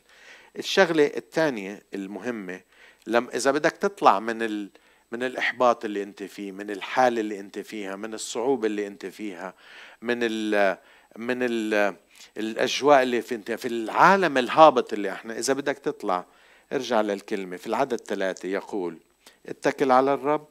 الشغلة 0.58 1.06
الثانية 1.18 1.84
المهمة 1.94 2.62
لما 3.08 3.36
إذا 3.36 3.52
بدك 3.52 3.72
تطلع 3.72 4.20
من 4.20 4.42
ال 4.42 4.70
من 5.12 5.24
الإحباط 5.24 5.86
اللي 5.86 6.04
أنت 6.04 6.24
فيه 6.24 6.52
من 6.52 6.72
الحالة 6.72 7.22
اللي 7.22 7.40
أنت 7.40 7.60
فيها 7.60 7.96
من 7.96 8.14
الصعوبة 8.14 8.68
اللي 8.68 8.88
أنت 8.88 9.06
فيها 9.06 9.54
من 10.02 10.20
ال 10.22 10.78
من 11.18 11.38
ال 11.44 11.96
الأجواء 12.38 13.04
اللي 13.04 13.22
في 13.22 13.36
انت 13.36 13.52
في 13.52 13.68
العالم 13.68 14.38
الهابط 14.38 14.94
اللي 14.94 15.12
إحنا 15.12 15.40
إذا 15.40 15.54
بدك 15.54 15.78
تطلع 15.78 16.26
ارجع 16.74 17.02
للكلمة. 17.02 17.58
في 17.58 17.68
العدد 17.68 17.96
ثلاثة 18.02 18.48
يقول 18.48 18.98
اتكل 19.46 19.92
على 19.92 20.14
الرب 20.14 20.48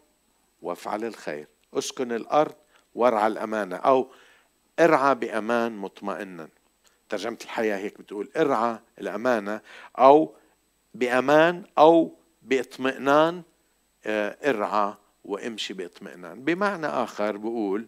وافعل 0.62 1.04
الخير. 1.04 1.46
اسكن 1.74 2.12
الأرض 2.12 2.54
وارعى 2.94 3.26
الأمانة. 3.26 3.76
أو 3.76 4.12
ارعى 4.80 5.14
بأمان 5.14 5.76
مطمئنا. 5.76 6.48
ترجمة 7.08 7.38
الحياة 7.44 7.76
هيك 7.76 8.00
بتقول 8.00 8.30
ارعى 8.36 8.78
الأمانة 9.00 9.60
أو 9.98 10.36
بأمان 10.94 11.64
أو 11.78 12.16
بإطمئنان 12.42 13.42
آه، 14.06 14.50
ارعى 14.50 14.94
وامشي 15.24 15.74
بإطمئنان. 15.74 16.44
بمعنى 16.44 16.86
آخر 16.86 17.36
بقول 17.36 17.86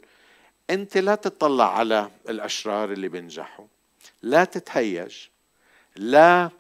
أنت 0.71 0.97
لا 0.97 1.15
تطلع 1.15 1.79
على 1.79 2.11
الأشرار 2.29 2.93
اللي 2.93 3.09
بينجحوا 3.09 3.67
لا 4.23 4.45
تتهيج 4.45 5.17
لا 5.97 6.51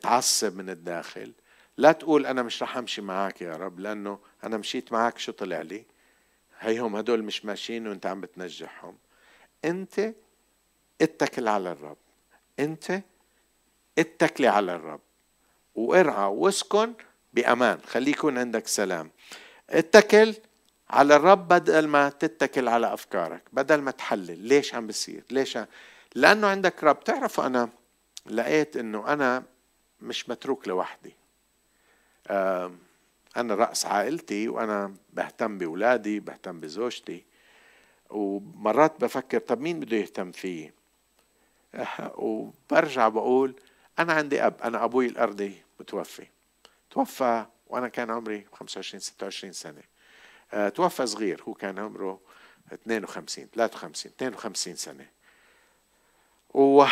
تعصب 0.00 0.56
من 0.56 0.70
الداخل 0.70 1.32
لا 1.76 1.92
تقول 1.92 2.26
أنا 2.26 2.42
مش 2.42 2.62
رح 2.62 2.76
أمشي 2.76 3.02
معك 3.02 3.42
يا 3.42 3.56
رب 3.56 3.80
لأنه 3.80 4.18
أنا 4.44 4.56
مشيت 4.56 4.92
معك 4.92 5.18
شو 5.18 5.32
طلع 5.32 5.60
لي؟ 5.60 5.84
هيهم 6.60 6.96
هدول 6.96 7.22
مش 7.22 7.44
ماشيين 7.44 7.88
وأنت 7.88 8.06
عم 8.06 8.20
بتنجحهم. 8.20 8.96
انت 9.64 10.14
اتكل 11.00 11.48
على 11.48 11.72
الرب. 11.72 11.96
انت 12.58 13.02
اتكلي 13.98 14.46
على 14.48 14.74
الرب. 14.74 15.00
وارعى 15.74 16.24
واسكن 16.24 16.94
بأمان. 17.32 17.80
خليه 17.86 18.12
يكون 18.12 18.38
عندك 18.38 18.66
سلام. 18.66 19.10
اتكل 19.70 20.34
على 20.90 21.16
الرب 21.16 21.48
بدل 21.48 21.86
ما 21.86 22.08
تتكل 22.08 22.68
على 22.68 22.92
أفكارك 22.92 23.42
بدل 23.52 23.80
ما 23.80 23.90
تحلل. 23.90 24.38
ليش 24.38 24.74
عم 24.74 24.86
بصير؟ 24.86 25.24
ليش 25.30 25.56
عم... 25.56 25.66
لأنه 26.14 26.46
عندك 26.46 26.84
رب. 26.84 27.04
تعرف 27.04 27.40
أنا 27.40 27.68
لقيت 28.26 28.76
إنه 28.76 29.12
أنا 29.12 29.42
مش 30.00 30.28
متروك 30.28 30.68
لوحدي. 30.68 31.14
أنا 33.36 33.54
رأس 33.54 33.86
عائلتي 33.86 34.48
وأنا 34.48 34.94
بهتم 35.12 35.58
باولادي 35.58 36.20
بهتم 36.20 36.60
بزوجتي. 36.60 37.24
ومرات 38.10 39.00
بفكر 39.00 39.38
طب 39.38 39.60
مين 39.60 39.80
بده 39.80 39.96
يهتم 39.96 40.32
فيي 40.32 40.72
وبرجع 42.14 43.08
بقول 43.08 43.54
أنا 43.98 44.12
عندي 44.12 44.46
أب 44.46 44.54
أنا 44.62 44.84
أبوي 44.84 45.06
الأرضي 45.06 45.62
متوفي. 45.80 46.26
توفى 46.90 47.46
وأنا 47.66 47.88
كان 47.88 48.10
عمري 48.10 48.46
25 48.52 49.00
26 49.00 49.52
سنة. 49.52 49.82
آه، 50.52 50.68
توفى 50.68 51.06
صغير 51.06 51.42
هو 51.42 51.54
كان 51.54 51.78
عمره 51.78 52.20
52 52.72 53.48
53 53.54 54.12
52 54.12 54.76
سنة. 54.76 55.06
و 56.54 56.84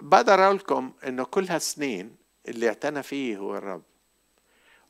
بقدر 0.00 0.44
أقول 0.44 0.56
لكم 0.56 0.92
إنه 1.06 1.24
كل 1.24 1.44
هالسنين 1.48 2.16
اللي 2.48 2.68
اعتنى 2.68 3.02
فيه 3.02 3.36
هو 3.36 3.56
الرب. 3.56 3.82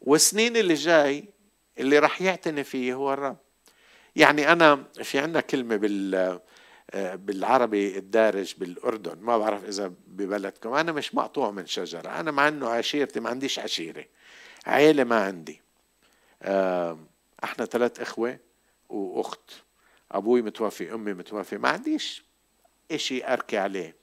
والسنين 0.01 0.57
اللي 0.57 0.75
جاي 0.75 1.25
اللي 1.79 1.99
راح 1.99 2.23
يعتني 2.23 2.65
فيه 2.65 2.95
هو 2.95 3.13
الرب. 3.13 3.37
يعني 4.17 4.53
أنا 4.53 4.85
في 5.03 5.19
عندنا 5.19 5.41
كلمة 5.41 5.77
بال 5.77 6.41
بالعربي 6.95 7.99
الدارج 7.99 8.55
بالأردن 8.59 9.21
ما 9.21 9.39
بعرف 9.39 9.65
إذا 9.65 9.93
ببلدكم 10.07 10.75
أنا 10.75 10.93
مش 10.93 11.15
مقطوع 11.15 11.51
من 11.51 11.67
شجرة 11.67 12.21
أنا 12.21 12.31
مع 12.31 12.49
إنه 12.49 12.69
عشيرتي 12.69 13.21
ما 13.21 13.31
عنديش 13.31 13.59
عشيرة 13.59 14.05
عيلة 14.67 15.05
ما 15.05 15.25
عندي. 15.25 15.63
إحنا 17.45 17.65
ثلاث 17.65 18.01
إخوة 18.01 18.39
وأخت 18.89 19.51
أبوي 20.13 20.43
متوفي 20.43 20.95
أمي 20.95 21.15
متوفي 21.15 21.59
ما 21.59 21.69
عنديش 21.69 22.25
إشي 22.91 23.25
أركي 23.25 23.59
عليه. 23.59 23.97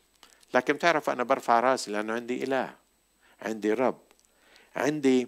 لكن 0.53 0.73
بتعرف 0.73 1.09
أنا 1.09 1.23
برفع 1.23 1.59
راسي 1.59 1.91
لأنه 1.91 2.13
عندي 2.13 2.43
إله 2.43 2.75
عندي 3.41 3.73
رب 3.73 4.01
عندي 4.75 5.27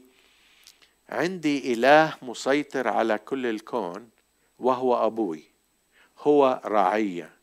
عندي 1.10 1.74
إله 1.74 2.18
مسيطر 2.22 2.88
على 2.88 3.18
كل 3.18 3.46
الكون. 3.46 4.10
وهو 4.60 5.06
أبوي. 5.06 5.44
هو 6.20 6.62
راعيه 6.66 7.40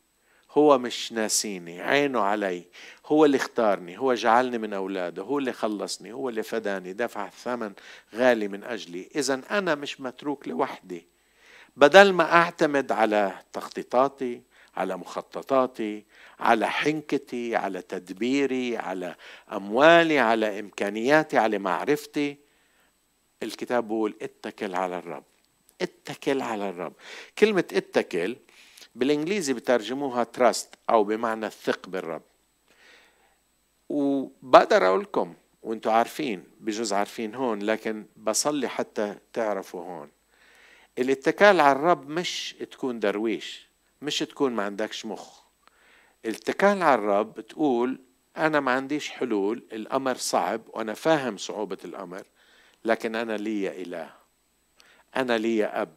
هو 0.50 0.78
مش 0.78 1.12
ناسيني. 1.12 1.82
عينه 1.82 2.20
علي. 2.20 2.64
هو 3.06 3.24
اللي 3.24 3.36
اختارني. 3.36 3.98
هو 3.98 4.14
جعلني 4.14 4.58
من 4.58 4.72
أولاده. 4.72 5.22
هو 5.22 5.38
اللي 5.38 5.52
خلصني. 5.52 6.12
هو 6.12 6.28
اللي 6.28 6.42
فداني. 6.42 6.92
دفع 6.92 7.28
ثمن 7.28 7.72
غالي 8.14 8.48
من 8.48 8.64
أجلي. 8.64 9.08
إذا 9.14 9.40
أنا 9.50 9.74
مش 9.74 10.00
متروك 10.00 10.48
لوحدي. 10.48 11.06
بدل 11.76 12.12
ما 12.12 12.32
أعتمد 12.32 12.92
على 12.92 13.32
تخطيطاتي 13.52 14.42
على 14.76 14.96
مخططاتي 14.96 16.04
على 16.40 16.70
حنكتي 16.70 17.56
على 17.56 17.82
تدبيري 17.82 18.76
على 18.76 19.16
أموالي 19.52 20.18
على 20.18 20.60
إمكانياتي 20.60 21.38
على 21.38 21.58
معرفتي 21.58 22.36
الكتاب 23.42 23.88
بيقول 23.88 24.16
اتكل 24.22 24.74
على 24.74 24.98
الرب. 24.98 25.24
اتكل 25.82 26.42
على 26.42 26.68
الرب. 26.68 26.92
كلمة 27.38 27.64
اتكل 27.72 28.36
بالإنجليزي 28.94 29.52
بترجموها 29.52 30.24
تراست 30.24 30.74
أو 30.90 31.04
بمعنى 31.04 31.46
الثق 31.46 31.88
بالرب. 31.88 32.22
وبقدر 33.88 34.86
أقول 34.86 35.00
لكم 35.00 35.34
وأنتم 35.62 35.90
عارفين 35.90 36.44
بجوز 36.60 36.92
عارفين 36.92 37.34
هون 37.34 37.62
لكن 37.62 38.06
بصلي 38.16 38.68
حتى 38.68 39.16
تعرفوا 39.32 39.80
هون. 39.80 40.08
الاتكال 40.98 41.60
على 41.60 41.72
الرب 41.78 42.08
مش 42.08 42.54
تكون 42.70 43.00
درويش 43.00 43.68
مش 44.02 44.18
تكون 44.18 44.52
ما 44.52 44.62
عندكش 44.62 45.06
مخ. 45.06 45.40
الاتكال 46.24 46.82
على 46.82 46.94
الرب 46.94 47.40
تقول 47.40 48.00
أنا 48.36 48.60
ما 48.60 48.72
عنديش 48.72 49.10
حلول 49.10 49.64
الأمر 49.72 50.16
صعب 50.16 50.62
وأنا 50.68 50.94
فاهم 50.94 51.36
صعوبة 51.36 51.78
الأمر 51.84 52.22
لكن 52.84 53.14
أنا 53.14 53.36
لي 53.36 53.82
إله. 53.82 54.25
أنا 55.16 55.38
لي 55.38 55.64
أب 55.64 55.94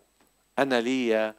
أنا 0.59 0.81
لي 0.81 1.33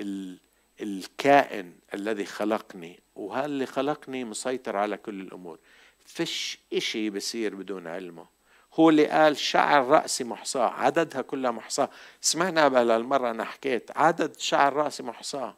ال 0.00 0.38
الكائن 0.82 1.72
الذي 1.94 2.24
خلقني. 2.24 3.00
وهذا 3.14 3.46
اللي 3.46 3.66
خلقني 3.66 4.24
مسيطر 4.24 4.76
على 4.76 4.96
كل 4.96 5.20
الأمور. 5.20 5.58
فيش 6.06 6.58
إشي 6.72 7.10
بصير 7.10 7.54
بدون 7.54 7.86
علمه. 7.86 8.26
هو 8.74 8.90
اللي 8.90 9.06
قال 9.06 9.36
شعر 9.36 9.86
رأسي 9.86 10.24
محصاة. 10.24 10.70
عددها 10.70 11.22
كلها 11.22 11.50
محصاة. 11.50 11.90
سمعنا 12.20 12.68
بهالمرة 12.68 13.30
أنا 13.30 13.44
حكيت 13.44 13.90
عدد 13.96 14.38
شعر 14.38 14.72
رأسي 14.72 15.02
محصاة. 15.02 15.56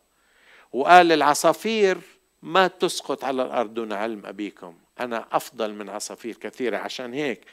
وقال 0.73 1.13
العصافير 1.13 1.99
ما 2.43 2.67
تسقط 2.67 3.25
على 3.25 3.43
الأرض 3.43 3.75
دون 3.75 3.93
علم 3.93 4.27
أبيكم. 4.27 4.79
أنا 5.01 5.27
أفضل 5.33 5.75
من 5.75 5.91
عصافير 5.91 6.37
كثيرة. 6.37 6.79
عشان 6.79 7.15
هيك 7.15 7.45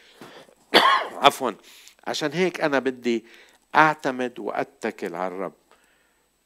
عفوا 1.23 1.51
عشان 2.07 2.31
هيك 2.31 2.61
أنا 2.61 2.79
بدي 2.79 3.25
أعتمد 3.75 4.39
وأتكل 4.39 5.15
على 5.15 5.27
الرب. 5.27 5.53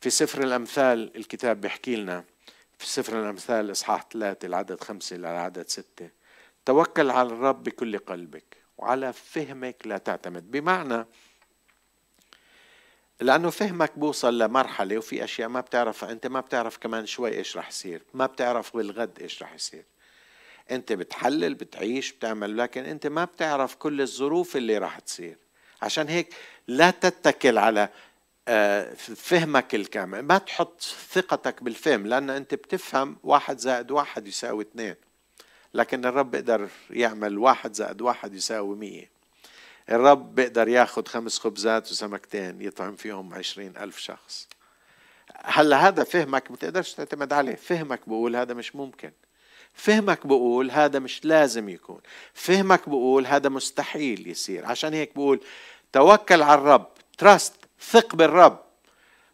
في 0.02 0.10
سفر 0.10 0.44
الأمثال 0.44 1.16
الكتاب 1.16 1.62
بيحكي 1.62 1.96
لنا 1.96 2.24
في 2.80 2.88
سفر 2.88 3.20
الأمثال 3.20 3.72
إصحاح 3.72 4.06
ثلاثة 4.14 4.46
العدد 4.46 4.82
خمسة 4.82 5.16
إلى 5.16 5.32
العدد 5.32 5.68
ستة 5.68 6.10
توكل 6.66 7.10
على 7.10 7.28
الرب 7.28 7.64
بكل 7.64 7.98
قلبك 7.98 8.58
وعلى 8.78 9.14
فهمك 9.14 9.76
لا 9.86 9.98
تعتمد. 9.98 10.52
بمعنى 10.52 11.06
لأنه 13.22 13.50
فهمك 13.50 14.00
بوصل 14.00 14.38
لمرحلة 14.38 14.98
وفي 14.98 15.24
أشياء 15.24 15.50
ما 15.50 15.62
بتعرفها 15.62 16.12
أنت 16.12 16.28
ما 16.28 16.40
بتعرف 16.40 16.78
كمان 16.78 17.06
شوي 17.06 17.38
إيش 17.38 17.58
رح 17.58 17.68
يصير 17.68 18.02
ما 18.14 18.26
بتعرف 18.26 18.78
بالغد 18.78 19.20
إيش 19.22 19.44
رح 19.44 19.54
يصير. 19.54 19.86
أنت 20.72 20.94
بتحلل 20.94 21.54
بتعيش 21.54 22.12
بتعمل 22.12 22.58
لكن 22.58 22.86
أنت 22.86 23.08
ما 23.08 23.26
بتعرف 23.26 23.76
كل 23.76 24.02
الظروف 24.02 24.58
اللي 24.58 24.78
رح 24.78 25.00
تصير. 25.00 25.38
عشان 25.82 26.08
هيك 26.08 26.34
لا 26.68 26.92
تتكل 26.92 27.58
على 27.58 27.90
آه، 28.48 28.94
فهمك 28.96 29.76
الكامل. 29.76 30.22
ما 30.22 30.38
تحط 30.38 30.82
ثقتك 31.12 31.64
بالفهم 31.64 32.08
لأن 32.08 32.30
أنت 32.30 32.54
بتفهم 32.54 33.18
واحد 33.24 33.58
زائد 33.58 33.92
واحد 33.92 34.28
يساوي 34.28 34.64
اثنين. 34.64 34.96
لكن 35.74 36.06
الرب 36.06 36.32
بيقدر 36.32 36.70
يعمل 36.90 37.38
واحد 37.38 37.74
زائد 37.74 38.02
واحد 38.02 38.34
يساوي 38.34 38.76
مية. 38.76 39.10
الرب 39.90 40.36
بيقدر 40.36 40.68
ياخد 40.68 41.08
خمس 41.08 41.40
خبزات 41.40 41.92
وسمكتين 41.92 42.62
يطعم 42.62 42.96
فيهم 42.96 43.34
عشرين 43.34 43.74
ألف 43.78 43.98
شخص. 43.98 44.48
هلأ 45.36 45.88
هذا 45.88 46.04
فهمك 46.04 46.52
ما 46.52 46.58
تعتمد 46.58 47.34
عليه. 47.34 47.56
فهمك 47.56 48.00
بقول 48.08 48.36
هذا 48.36 48.54
مش 48.54 48.76
ممكن. 48.76 49.12
فهمك 49.74 50.28
بقول 50.28 50.72
هذا 50.72 51.00
مش 51.00 51.26
لازم 51.26 51.70
يكون. 51.70 52.02
فهمك 52.34 52.90
بقول 52.90 53.28
هذا 53.28 53.50
مستحيل 53.50 54.28
يصير. 54.28 54.66
عشان 54.66 54.94
هيك 54.94 55.16
بقول 55.16 55.40
توكل 55.94 56.42
على 56.42 56.62
الرب. 56.62 56.88
تراست 57.18 57.54
ثق 57.82 58.16
بالرب. 58.16 58.60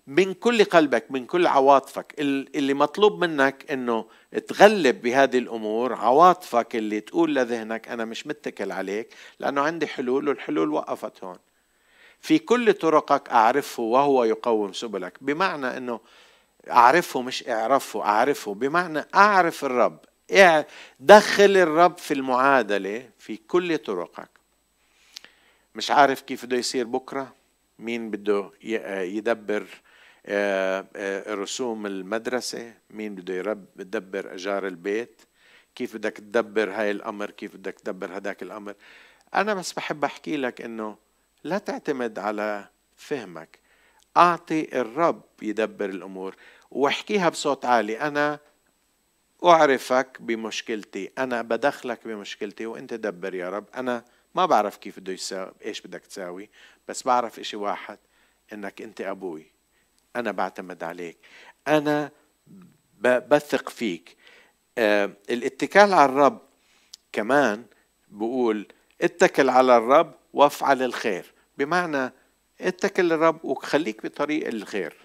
من 0.07 0.33
كل 0.33 0.63
قلبك 0.63 1.05
من 1.09 1.25
كل 1.25 1.47
عواطفك. 1.47 2.15
اللي 2.19 2.73
مطلوب 2.73 3.23
منك 3.25 3.71
إنه 3.71 4.05
تغلب 4.47 5.01
بهذه 5.01 5.37
الأمور 5.37 5.93
عواطفك 5.93 6.75
اللي 6.75 6.99
تقول 6.99 7.35
لذهنك 7.35 7.87
أنا 7.87 8.05
مش 8.05 8.27
متكل 8.27 8.71
عليك 8.71 9.13
لأنه 9.39 9.61
عندي 9.61 9.87
حلول 9.87 10.27
والحلول 10.27 10.69
وقفت 10.69 11.23
هون. 11.23 11.37
في 12.19 12.39
كل 12.39 12.73
طرقك 12.73 13.29
أعرفه 13.29 13.83
وهو 13.83 14.23
يقوم 14.23 14.73
سبلك. 14.73 15.17
بمعنى 15.21 15.77
إنه 15.77 15.99
أعرفه 16.71 17.21
مش 17.21 17.47
أعرفه 17.47 18.01
أعرفه. 18.01 18.53
بمعنى 18.53 19.05
أعرف 19.15 19.65
الرب. 19.65 19.99
دخل 20.99 21.57
الرب 21.57 21.97
في 21.97 22.13
المعادلة 22.13 23.09
في 23.17 23.37
كل 23.37 23.77
طرقك. 23.77 24.29
مش 25.75 25.91
عارف 25.91 26.21
كيف 26.21 26.45
بده 26.45 26.57
يصير 26.57 26.85
بكرة. 26.87 27.35
مين 27.79 28.11
بده 28.11 28.51
يدبر 29.03 29.67
آه، 30.25 30.87
آه، 30.95 31.33
رسوم 31.33 31.85
المدرسة؟ 31.85 32.73
مين 32.89 33.15
بده 33.15 33.33
يدبر 33.79 34.33
أجار 34.33 34.67
البيت؟ 34.67 35.21
كيف 35.75 35.95
بدك 35.97 36.13
تدبر 36.17 36.69
هاي 36.71 36.91
الأمر؟ 36.91 37.31
كيف 37.31 37.55
بدك 37.55 37.73
تدبر 37.79 38.17
هداك 38.17 38.43
الأمر؟ 38.43 38.73
أنا 39.35 39.53
بس 39.53 39.73
بحب 39.73 40.03
أحكي 40.03 40.37
لك 40.37 40.61
إنه 40.61 40.97
لا 41.43 41.57
تعتمد 41.57 42.19
على 42.19 42.67
فهمك. 42.97 43.59
أعطي 44.17 44.81
الرب 44.81 45.23
يدبر 45.41 45.89
الأمور 45.89 46.35
واحكيها 46.71 47.29
بصوت 47.29 47.65
عالي. 47.65 48.01
أنا 48.01 48.39
أعرفك 49.45 50.17
بمشكلتي. 50.19 51.11
أنا 51.17 51.41
بدخلك 51.41 52.07
بمشكلتي 52.07 52.65
وأنت 52.65 52.93
دبر 52.93 53.35
يا 53.35 53.49
رب. 53.49 53.65
أنا 53.75 54.03
ما 54.35 54.45
بعرف 54.45 54.77
كيف 54.77 54.99
بده 54.99 55.13
يساوي 55.13 55.51
إيش 55.65 55.81
بدك 55.81 56.05
تساوي 56.05 56.49
بس 56.87 57.03
بعرف 57.03 57.39
إشي 57.39 57.57
واحد 57.57 57.97
إنك 58.53 58.81
أنت 58.81 59.01
أبوي. 59.01 59.51
أنا 60.15 60.31
بعتمد 60.31 60.83
عليك. 60.83 61.17
أنا 61.67 62.11
بثق 63.01 63.69
فيك. 63.69 64.17
آه 64.77 65.11
الاتكال 65.29 65.93
على 65.93 66.11
الرب 66.11 66.41
كمان 67.11 67.65
بقول 68.07 68.67
اتكل 69.01 69.49
على 69.49 69.77
الرب 69.77 70.15
وافعل 70.33 70.83
الخير. 70.83 71.33
بمعنى 71.57 72.13
اتكل 72.61 73.03
للرب 73.03 73.45
وخليك 73.45 74.03
بطريق 74.03 74.47
الخير. 74.47 74.95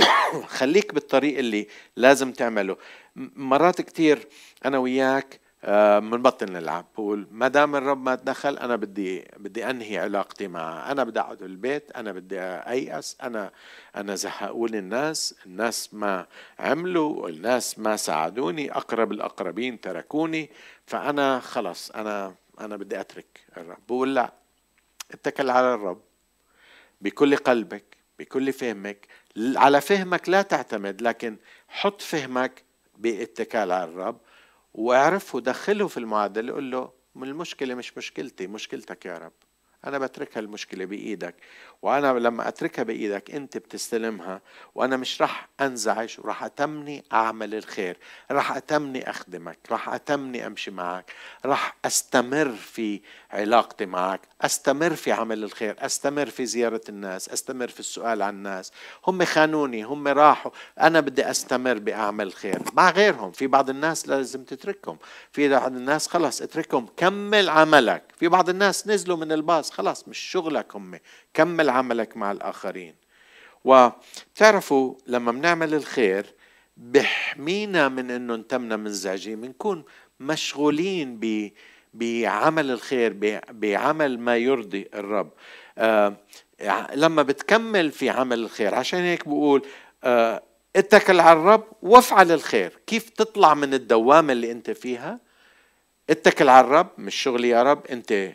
خليك 0.58 0.94
بالطريق 0.94 1.38
اللي 1.38 1.66
لازم 1.96 2.32
تعمله. 2.32 2.76
مرات 3.16 3.80
كتير 3.80 4.28
أنا 4.64 4.78
وياك 4.78 5.40
آه، 5.64 6.00
نلعب. 6.42 6.86
بقول 6.94 7.26
ما 7.30 7.48
دام 7.48 7.76
الرب 7.76 8.02
ما 8.02 8.14
تدخل 8.14 8.58
أنا 8.58 8.76
بدي 8.76 9.24
بدي 9.36 9.70
أنهي 9.70 9.98
علاقتي 9.98 10.48
معه 10.48 10.92
أنا 10.92 11.04
بدي 11.04 11.20
أقعد 11.20 11.38
بالبيت 11.38 11.90
أنا 11.96 12.12
بدي 12.12 12.40
أيأس 12.40 13.16
أنا 13.22 13.50
أنا 13.96 14.14
زهقوني 14.14 14.78
الناس 14.78 15.34
الناس 15.46 15.94
ما 15.94 16.26
عملوا 16.58 17.28
الناس 17.28 17.78
ما 17.78 17.96
ساعدوني 17.96 18.72
أقرب 18.72 19.12
الأقربين 19.12 19.80
تركوني 19.80 20.50
فأنا 20.86 21.40
خلص 21.40 21.90
أنا 21.90 22.34
أنا 22.60 22.76
بدي 22.76 23.00
أترك 23.00 23.40
الرب. 23.56 23.78
بقول 23.88 24.14
لا 24.14 24.32
اتكل 25.10 25.50
على 25.50 25.74
الرب 25.74 26.00
بكل 27.00 27.36
قلبك 27.36 27.96
بكل 28.18 28.52
فهمك 28.52 29.06
على 29.56 29.80
فهمك 29.80 30.28
لا 30.28 30.42
تعتمد 30.42 31.02
لكن 31.02 31.36
حط 31.68 32.02
فهمك 32.02 32.62
باتكال 32.98 33.72
على 33.72 33.84
الرب 33.84 34.18
واعرفه 34.74 35.40
دخله 35.40 35.88
في 35.88 35.96
المعادلة 35.96 36.52
قل 36.52 36.70
له 36.70 36.92
المشكلة 37.16 37.74
مش 37.74 37.96
مشكلتي 37.98 38.46
مشكلتك 38.46 39.06
يا 39.06 39.18
رب. 39.18 39.32
أنا 39.84 39.98
بتركها 39.98 40.40
المشكلة 40.40 40.84
بإيدك. 40.84 41.34
وأنا 41.82 42.18
لما 42.18 42.48
أتركها 42.48 42.82
بإيدك 42.82 43.30
أنت 43.30 43.58
بتستلمها 43.58 44.40
وأنا 44.74 44.96
مش 44.96 45.22
رح 45.22 45.48
أنزعج 45.60 46.16
ورح 46.18 46.44
أتمني 46.44 47.04
أعمل 47.12 47.54
الخير. 47.54 47.98
رح 48.30 48.56
أتمني 48.56 49.10
أخدمك 49.10 49.58
رح 49.70 49.88
أتمني 49.88 50.46
أمشي 50.46 50.70
معك. 50.70 51.12
رح 51.46 51.76
أستمر 51.84 52.48
في 52.50 53.00
علاقتي 53.30 53.86
معك. 53.86 54.20
أستمر 54.42 54.94
في 54.94 55.12
عمل 55.12 55.44
الخير. 55.44 55.76
أستمر 55.78 56.26
في 56.26 56.46
زيارة 56.46 56.80
الناس. 56.88 57.28
أستمر 57.28 57.68
في 57.68 57.80
السؤال 57.80 58.22
عن 58.22 58.34
الناس. 58.34 58.72
هم 59.06 59.24
خانوني 59.24 59.82
هم 59.82 60.08
راحوا. 60.08 60.50
أنا 60.80 61.00
بدي 61.00 61.30
أستمر 61.30 61.78
بأعمل 61.78 62.26
الخير 62.26 62.62
مع 62.72 62.90
غيرهم. 62.90 63.32
في 63.32 63.46
بعض 63.46 63.70
الناس 63.70 64.08
لازم 64.08 64.44
تتركهم. 64.44 64.98
في 65.32 65.48
بعض 65.48 65.76
الناس 65.76 66.08
خلص 66.08 66.42
اتركهم. 66.42 66.86
كمل 66.96 67.48
عملك. 67.48 68.02
في 68.18 68.28
بعض 68.28 68.48
الناس 68.48 68.86
نزلوا 68.86 69.16
من 69.16 69.32
الباص. 69.32 69.69
خلاص 69.70 70.08
مش 70.08 70.18
شغلك 70.18 70.76
هم 70.76 70.98
كمل 71.34 71.70
عملك 71.70 72.16
مع 72.16 72.32
الآخرين. 72.32 72.94
وتعرفوا 73.64 74.94
لما 75.06 75.32
بنعمل 75.32 75.74
الخير 75.74 76.26
بحمينا 76.76 77.88
من 77.88 78.10
إنه 78.10 78.36
نتمنا 78.36 78.76
منزعجين 78.76 79.40
بنكون 79.40 79.84
مشغولين 80.20 81.18
ب 81.20 81.50
بعمل 81.94 82.70
الخير 82.70 83.40
بعمل 83.50 84.18
ما 84.18 84.36
يرضي 84.36 84.88
الرب. 84.94 85.30
آه 85.78 86.16
لما 86.94 87.22
بتكمل 87.22 87.90
في 87.92 88.10
عمل 88.10 88.38
الخير 88.38 88.74
عشان 88.74 89.00
هيك 89.00 89.28
بقول 89.28 89.66
آه 90.04 90.42
اتكل 90.76 91.20
على 91.20 91.38
الرب 91.38 91.64
وافعل 91.82 92.32
الخير. 92.32 92.78
كيف 92.86 93.10
تطلع 93.10 93.54
من 93.54 93.74
الدوامة 93.74 94.32
اللي 94.32 94.52
أنت 94.52 94.70
فيها؟ 94.70 95.20
اتكل 96.10 96.48
على 96.48 96.66
الرب 96.66 96.88
مش 96.98 97.14
شغلي 97.14 97.48
يا 97.48 97.62
رب 97.62 97.86
أنت 97.86 98.32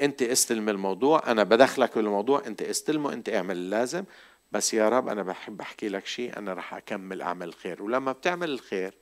انت 0.00 0.22
استلم 0.22 0.68
الموضوع 0.68 1.22
أنا 1.26 1.42
بدخلك 1.42 1.94
بالموضوع 1.98 2.42
انت 2.46 2.62
استلمه 2.62 3.12
انت 3.12 3.28
اعمل 3.28 3.56
اللازم. 3.56 4.04
بس 4.52 4.74
يا 4.74 4.88
رب 4.88 5.08
أنا 5.08 5.22
بحب 5.22 5.60
أحكي 5.60 5.88
لك 5.88 6.06
شيء 6.06 6.38
أنا 6.38 6.54
رح 6.54 6.74
أكمل 6.74 7.22
أعمل 7.22 7.48
الخير 7.48 7.82
ولما 7.82 8.12
بتعمل 8.12 8.50
الخير 8.50 8.94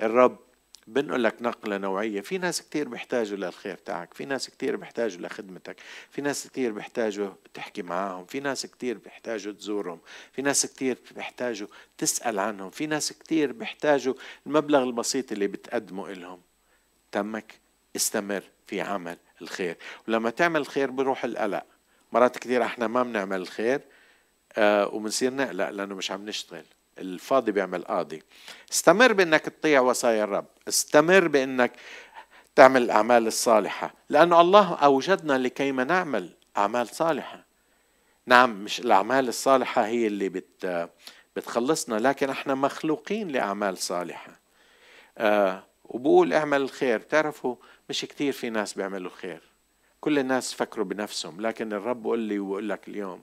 الرب 0.00 0.38
بنقول 0.86 1.24
لك 1.24 1.42
نقلة 1.42 1.78
نوعية. 1.78 2.20
في 2.20 2.38
ناس 2.38 2.62
كتير 2.62 2.88
بيحتاجوا 2.88 3.36
للخير 3.36 3.76
تاعك 3.76 4.14
في 4.14 4.24
ناس 4.24 4.50
كتير 4.50 4.76
بيحتاجوا 4.76 5.26
لخدمتك 5.26 5.76
في 6.10 6.22
ناس 6.22 6.46
كتير 6.46 6.72
بيحتاجوا 6.72 7.30
تحكي 7.54 7.82
معاهم 7.82 8.24
في 8.26 8.40
ناس 8.40 8.66
كتير 8.66 8.98
بيحتاجوا 8.98 9.52
تزورهم 9.52 10.00
في 10.32 10.42
ناس 10.42 10.66
كتير 10.66 10.98
بيحتاجوا 11.14 11.68
تسأل 11.98 12.38
عنهم 12.38 12.70
في 12.70 12.86
ناس 12.86 13.12
كتير 13.12 13.52
بيحتاجوا 13.52 14.14
المبلغ 14.46 14.82
البسيط 14.82 15.32
اللي 15.32 15.46
بتقدمه 15.46 16.12
إلهم. 16.12 16.40
تمك؟ 17.12 17.65
استمر 17.96 18.42
في 18.66 18.80
عمل 18.80 19.16
الخير. 19.42 19.76
ولما 20.08 20.30
تعمل 20.30 20.60
الخير 20.60 20.90
بروح 20.90 21.24
القلق. 21.24 21.62
مرات 22.12 22.38
كثير 22.38 22.64
إحنا 22.64 22.86
ما 22.86 23.02
بنعمل 23.02 23.40
الخير 23.40 23.80
آه 24.58 24.94
وبنصير 24.94 25.34
نقلق 25.34 25.70
لأنه 25.70 25.94
مش 25.94 26.10
عم 26.10 26.28
نشتغل. 26.28 26.64
الفاضي 26.98 27.52
بيعمل 27.52 27.84
قاضي. 27.84 28.22
استمر 28.72 29.12
بإنك 29.12 29.40
تطيع 29.40 29.80
وصايا 29.80 30.24
الرب. 30.24 30.46
استمر 30.68 31.28
بإنك 31.28 31.72
تعمل 32.54 32.82
الأعمال 32.82 33.26
الصالحة. 33.26 33.94
لأنه 34.10 34.40
الله 34.40 34.74
أوجدنا 34.74 35.38
لكيما 35.38 35.84
نعمل 35.84 36.30
أعمال 36.56 36.88
صالحة. 36.88 37.44
نعم 38.26 38.64
مش 38.64 38.80
الأعمال 38.80 39.28
الصالحة 39.28 39.86
هي 39.86 40.06
اللي 40.06 40.28
بت 40.28 40.88
بتخلصنا 41.36 41.94
لكن 42.08 42.30
إحنا 42.30 42.54
مخلوقين 42.54 43.28
لأعمال 43.28 43.78
صالحة. 43.78 44.40
آه 45.18 45.62
وبقول 45.88 46.32
اعمل 46.32 46.60
الخير. 46.60 47.00
تعرفوا 47.00 47.56
مش 47.88 48.00
كتير 48.00 48.32
في 48.32 48.50
ناس 48.50 48.74
بيعملوا 48.74 49.10
الخير 49.10 49.40
كل 50.00 50.18
الناس 50.18 50.54
فكروا 50.54 50.84
بنفسهم 50.84 51.40
لكن 51.40 51.72
الرب 51.72 52.02
بقول 52.02 52.18
لي 52.18 52.38
وبقول 52.38 52.68
لك 52.68 52.88
اليوم 52.88 53.22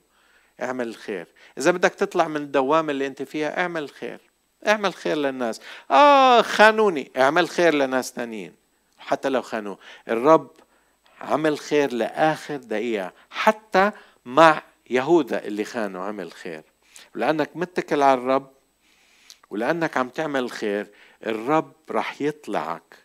اعمل 0.61 0.87
الخير. 0.87 1.27
إذا 1.57 1.71
بدك 1.71 1.93
تطلع 1.95 2.27
من 2.27 2.37
الدوامة 2.37 2.91
اللي 2.91 3.07
أنت 3.07 3.23
فيها 3.23 3.61
اعمل 3.61 3.83
الخير 3.83 4.19
اعمل 4.67 4.93
خير 4.93 5.17
للناس. 5.17 5.61
آه 5.91 6.41
خانوني. 6.41 7.11
اعمل 7.17 7.49
خير 7.49 7.73
لناس 7.73 8.11
ثانيين 8.11 8.53
حتى 8.97 9.29
لو 9.29 9.41
خانوه. 9.41 9.77
الرب 10.07 10.51
عمل 11.21 11.59
خير 11.59 11.93
لآخر 11.93 12.55
دقيقة. 12.57 13.13
حتى 13.29 13.91
مع 14.25 14.61
يهوذا 14.89 15.45
اللي 15.45 15.63
خانوا 15.63 16.03
عمل 16.03 16.31
خير. 16.31 16.63
ولانك 17.15 17.49
متكل 17.55 18.01
على 18.01 18.21
الرب 18.21 18.51
ولأنك 19.49 19.97
عم 19.97 20.09
تعمل 20.09 20.39
الخير 20.39 20.87
الرب 21.25 21.73
رح 21.91 22.21
يطلعك 22.21 22.97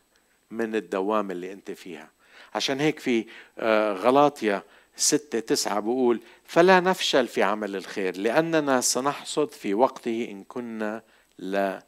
من 0.50 0.74
الدوامة 0.74 1.32
اللي 1.32 1.52
انت 1.52 1.70
فيها. 1.70 2.10
عشان 2.54 2.80
هيك 2.80 2.98
في 2.98 3.26
آه، 3.58 3.92
غلاطيا 3.92 4.62
ستة 4.96 5.40
تسعة 5.40 5.80
بقول 5.80 6.20
فلا 6.44 6.80
نفشل 6.80 7.26
في 7.28 7.42
عمل 7.42 7.76
الخير 7.76 8.16
لأننا 8.16 8.80
سنحصد 8.80 9.50
في 9.50 9.74
وقته 9.74 10.28
إن 10.30 10.44
كنا 10.44 11.02
لا 11.38 11.86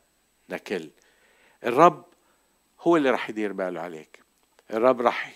نكل. 0.51 0.91
الرب 1.65 2.05
هو 2.81 2.97
اللي 2.97 3.11
رح 3.11 3.31
يدير 3.31 3.53
باله 3.53 3.81
عليك. 3.81 4.21
الرب 4.71 5.01
رح 5.01 5.35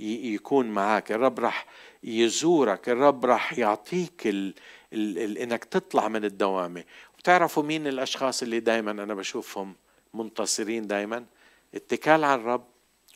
يكون 0.00 0.70
معك 0.70 1.12
الرب 1.12 1.40
رح 1.40 1.66
يزورك. 2.02 2.88
الرب 2.88 3.26
رح 3.26 3.58
يعطيك 3.58 4.26
ال... 4.26 4.54
ال... 4.92 5.18
ال... 5.18 5.38
إنك 5.38 5.64
تطلع 5.64 6.08
من 6.08 6.24
الدوامة. 6.24 6.84
بتعرفوا 7.18 7.62
مين 7.62 7.86
الأشخاص 7.86 8.42
اللي 8.42 8.60
دائما 8.60 8.90
أنا 8.90 9.14
بشوفهم 9.14 9.74
منتصرين 10.14 10.86
دائما 10.86 11.24
اتكال 11.74 12.24
على 12.24 12.40
الرب 12.40 12.64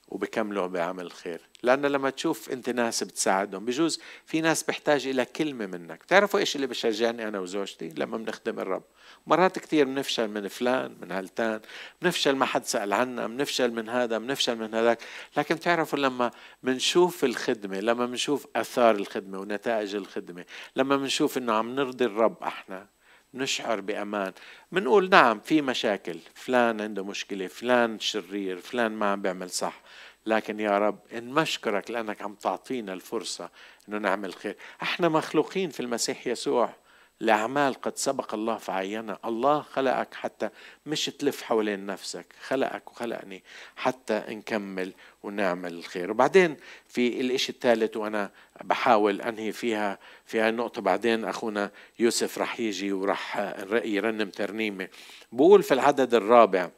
وبكملوا 0.08 0.66
بعمل 0.66 1.04
الخير 1.04 1.40
لأن 1.62 1.86
لما 1.86 2.10
تشوف 2.10 2.50
أنت 2.50 2.70
ناس 2.70 3.04
بتساعدهم 3.04 3.64
بجوز 3.64 4.00
في 4.26 4.40
ناس 4.40 4.62
بحتاج 4.62 5.06
إلى 5.06 5.24
كلمة 5.24 5.66
منك. 5.66 6.02
بتعرفوا 6.02 6.40
إيش 6.40 6.56
اللي 6.56 6.66
بشجعني 6.66 7.28
أنا 7.28 7.40
وزوجتي؟ 7.40 7.88
لما 7.88 8.16
بنخدم 8.16 8.60
الرب. 8.60 8.82
مرات 9.26 9.58
كثير 9.58 9.84
بنفشل 9.84 10.28
من 10.28 10.48
فلان 10.48 10.96
من 11.00 11.12
هلتان 11.12 11.60
بنفشل 12.02 12.36
ما 12.36 12.44
حد 12.44 12.64
سأل 12.64 12.92
عنا 12.92 13.26
بنفشل 13.26 13.72
من 13.72 13.88
هذا 13.88 14.18
بنفشل 14.18 14.56
من 14.56 14.74
هذاك. 14.74 14.98
لكن 15.36 15.54
بتعرفوا 15.54 15.98
لما 15.98 16.30
بنشوف 16.62 17.24
الخدمة 17.24 17.80
لما 17.80 18.06
بنشوف 18.06 18.46
أثار 18.56 18.94
الخدمة 18.94 19.38
ونتائج 19.38 19.94
الخدمة 19.94 20.44
لما 20.76 20.96
بنشوف 20.96 21.38
إنه 21.38 21.52
عم 21.52 21.74
نرضي 21.74 22.04
الرب 22.04 22.42
إحنا 22.42 22.86
نشعر 23.34 23.80
بأمان. 23.80 24.32
بنقول 24.72 25.08
نعم 25.08 25.40
في 25.40 25.62
مشاكل. 25.62 26.18
فلان 26.34 26.80
عنده 26.80 27.04
مشكلة 27.04 27.46
فلان 27.46 28.00
شرير 28.00 28.58
فلان 28.60 28.92
ما 28.92 29.12
عم 29.12 29.22
بيعمل 29.22 29.50
صح. 29.50 29.82
لكن 30.26 30.60
يا 30.60 30.78
رب 30.78 30.98
إن 31.12 31.28
مشكرك 31.28 31.90
لأنك 31.90 32.22
عم 32.22 32.34
تعطينا 32.34 32.92
الفرصة 32.92 33.50
أنه 33.88 33.98
نعمل 33.98 34.34
خير. 34.34 34.56
إحنا 34.82 35.08
مخلوقين 35.08 35.70
في 35.70 35.80
المسيح 35.80 36.26
يسوع. 36.26 36.74
لأعمال 37.20 37.74
قد 37.74 37.96
سبق 37.96 38.34
الله 38.34 38.56
فعينها. 38.56 39.18
الله 39.24 39.62
خلقك 39.62 40.14
حتى 40.14 40.48
مش 40.86 41.06
تلف 41.06 41.42
حوالين 41.42 41.86
نفسك. 41.86 42.26
خلقك 42.46 42.92
وخلقني 42.92 43.42
حتى 43.76 44.22
نكمل 44.28 44.92
ونعمل 45.22 45.74
الخير. 45.74 46.10
وبعدين 46.10 46.56
في 46.88 47.20
الإشي 47.20 47.52
الثالث 47.52 47.96
وأنا 47.96 48.30
بحاول 48.64 49.20
أنهي 49.20 49.52
فيها 49.52 49.98
في 50.26 50.40
هاي 50.40 50.48
النقطة 50.48 50.82
بعدين 50.82 51.24
أخونا 51.24 51.70
يوسف 51.98 52.38
رح 52.38 52.60
يجي 52.60 52.92
ورح 52.92 53.38
يرنم 53.84 54.30
ترنيمة. 54.30 54.88
بقول 55.32 55.62
في 55.62 55.74
العدد 55.74 56.14
الرابع 56.14 56.70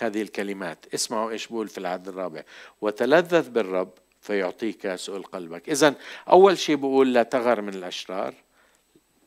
هذه 0.00 0.22
الكلمات. 0.22 0.94
اسمعوا 0.94 1.30
إيش 1.30 1.46
بقول 1.46 1.68
في 1.68 1.78
العدد 1.78 2.08
الرابع. 2.08 2.42
وتلذذ 2.80 3.50
بالرب 3.50 3.90
فيعطيك 4.20 4.94
سؤل 4.94 5.22
قلبك. 5.22 5.68
اذا 5.68 5.94
أول 6.28 6.58
شيء 6.58 6.76
بقول 6.76 7.14
لا 7.14 7.22
تغر 7.22 7.60
من 7.60 7.74
الأشرار. 7.74 8.34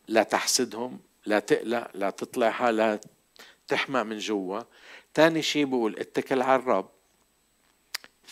لا 0.07 0.23
تحسدهم 0.23 0.99
لا 1.25 1.39
تقلق 1.39 1.87
لا 1.93 2.09
تطلع 2.09 2.69
لا 2.69 2.99
تحمى 3.67 4.03
من 4.03 4.17
جوا. 4.17 4.61
ثاني 5.13 5.41
شيء 5.41 5.65
بقول 5.65 5.99
اتكل 5.99 6.41
على 6.41 6.61
الرب 6.61 6.89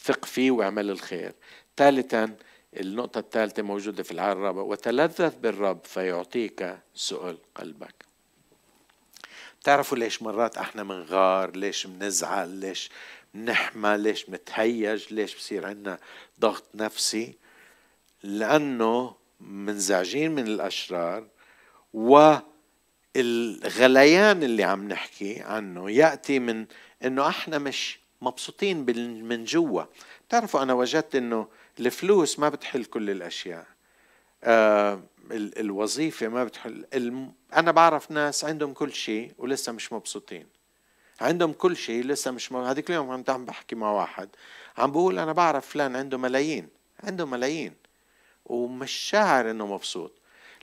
ثق 0.03 0.25
فيه 0.25 0.51
واعمل 0.51 0.89
الخير. 0.89 1.33
ثالثا 1.77 2.35
النقطة 2.77 3.19
الثالثة 3.19 3.63
موجودة 3.63 4.03
في 4.03 4.11
الرابع 4.11 4.61
وتلذذ 4.61 5.35
بالرب 5.35 5.79
فيعطيك 5.85 6.77
سؤل 6.95 7.37
قلبك. 7.55 8.05
تعرفوا 9.63 9.97
ليش 9.97 10.21
مرات 10.21 10.57
إحنا 10.57 10.83
منغار؟ 10.83 11.55
ليش 11.57 11.87
منزعل؟ 11.87 12.49
ليش 12.49 12.89
منحمى؟ 13.33 13.97
ليش 13.97 14.29
متهيج؟ 14.29 15.13
ليش 15.13 15.35
بصير 15.35 15.65
عندنا 15.65 15.99
ضغط 16.39 16.63
نفسي؟ 16.75 17.37
لأنه 18.23 19.15
منزعجين 19.39 20.31
من 20.31 20.47
الأشرار 20.47 21.27
والغليان 21.93 22.33
اللي 24.43 24.63
عم 24.63 24.87
نحكي 24.87 25.41
عنه 25.41 25.91
يأتي 25.91 26.39
من 26.39 26.65
أنه 27.03 27.27
إحنا 27.27 27.57
مش 27.57 27.99
مبسوطين 28.21 28.85
من 29.23 29.43
جوا. 29.45 29.83
تعرفوا 30.29 30.63
أنا 30.63 30.73
وجدت 30.73 31.15
أنه 31.15 31.47
الفلوس 31.79 32.39
ما 32.39 32.49
بتحل 32.49 32.85
كل 32.85 33.09
الأشياء. 33.09 33.65
آه 34.43 35.01
الوظيفة 35.31 36.27
ما 36.27 36.43
بتحل. 36.43 36.85
أنا 37.55 37.71
بعرف 37.71 38.11
ناس 38.11 38.45
عندهم 38.45 38.73
كل 38.73 38.93
شيء 38.93 39.31
ولسه 39.37 39.71
مش 39.71 39.93
مبسوطين. 39.93 40.47
عندهم 41.21 41.53
كل 41.53 41.77
شيء 41.77 42.03
لسه 42.03 42.31
مش 42.31 42.51
مبسوطين 42.51 42.71
هذيك 42.71 42.89
اليوم 42.89 43.09
عم 43.33 43.45
بحكي 43.45 43.75
مع 43.75 43.91
واحد. 43.91 44.29
عم 44.77 44.91
بقول 44.91 45.19
أنا 45.19 45.31
بعرف 45.31 45.67
فلان 45.67 45.95
عنده 45.95 46.17
ملايين. 46.17 46.67
عنده 47.03 47.25
ملايين. 47.25 47.73
ومش 48.45 48.91
شاعر 48.91 49.51
إنه 49.51 49.67
مبسوط. 49.67 50.11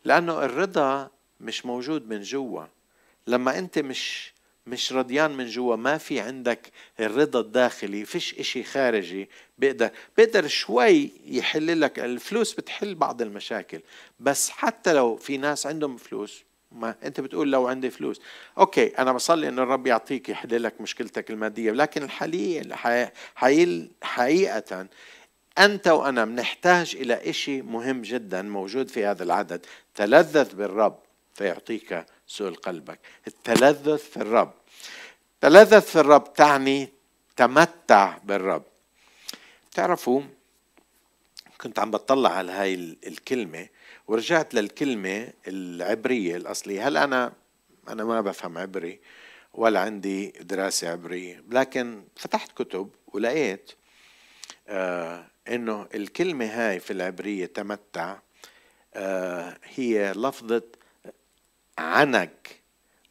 لأنه 0.04 0.44
الرضا 0.44 1.10
مش 1.40 1.66
موجود 1.66 2.08
من 2.08 2.22
جوا. 2.22 2.64
لما 3.26 3.58
أنت 3.58 3.78
مش 3.78 4.32
مش 4.66 4.92
رضيان 4.92 5.30
من 5.36 5.46
جوا 5.46 5.76
ما 5.76 5.98
في 5.98 6.20
عندك 6.20 6.72
الرضا 7.00 7.40
الداخلي 7.40 8.04
فيش 8.04 8.34
إشي 8.34 8.62
خارجي 8.64 9.28
بيقدر 9.58 9.90
بيقدر 10.16 10.46
شوي 10.48 11.10
يحل 11.26 11.80
لك. 11.80 11.98
الفلوس 11.98 12.54
بتحل 12.54 12.94
بعض 12.94 13.22
المشاكل 13.22 13.80
بس 14.20 14.50
حتى 14.50 14.92
لو 14.92 15.16
في 15.16 15.36
ناس 15.36 15.66
عندهم 15.66 15.96
فلوس 15.96 16.44
ما 16.72 16.94
انت 17.04 17.20
بتقول 17.20 17.52
لو 17.52 17.66
عندي 17.66 17.90
فلوس. 17.90 18.20
أوكي 18.58 18.86
أنا 18.86 19.12
بصلي 19.12 19.48
ان 19.48 19.58
الرب 19.58 19.86
يعطيك 19.86 20.28
يحل 20.28 20.62
لك 20.62 20.80
مشكلتك 20.80 21.30
المادية 21.30 21.72
لكن 21.72 22.02
الحقيقة 22.02 23.12
حقيقة 24.02 24.86
أنت 25.58 25.88
وأنا 25.88 26.24
بنحتاج 26.24 26.96
إلى 27.00 27.30
إشي 27.30 27.62
مهم 27.62 28.02
جدا 28.02 28.42
موجود 28.42 28.88
في 28.88 29.04
هذا 29.06 29.22
العدد. 29.22 29.66
تلذذ 29.94 30.54
بالرب. 30.54 30.98
فيعطيك 31.34 32.04
سؤل 32.26 32.54
قلبك 32.54 32.98
التلذذ 33.26 33.98
في 33.98 34.16
الرب. 34.16 34.52
تلذذ 35.40 35.80
في 35.80 35.96
الرب 35.96 36.32
تعني 36.32 36.88
تمتع 37.36 38.18
بالرب. 38.18 38.64
تعرفوا 39.72 40.22
كنت 41.60 41.78
عم 41.78 41.90
بطلع 41.90 42.30
على 42.30 42.52
هاي 42.52 42.74
الكلمة 43.06 43.68
ورجعت 44.08 44.54
للكلمة 44.54 45.32
العبرية 45.48 46.36
الأصلية. 46.36 46.88
هل 46.88 46.96
أنا 46.96 47.32
أنا 47.88 48.04
ما 48.04 48.20
بفهم 48.20 48.58
عبري 48.58 49.00
ولا 49.54 49.80
عندي 49.80 50.30
دراسة 50.40 50.90
عبرية؟ 50.90 51.44
لكن 51.50 52.04
فتحت 52.16 52.62
كتب 52.62 52.90
ولقيت 53.06 53.72
آه 54.68 55.26
إنه 55.48 55.88
الكلمة 55.94 56.44
هاي 56.46 56.80
في 56.80 56.92
العبرية 56.92 57.46
تمتع 57.46 58.18
آه 58.94 59.58
هي 59.64 60.12
لفظة 60.12 60.62
عنج 61.80 62.28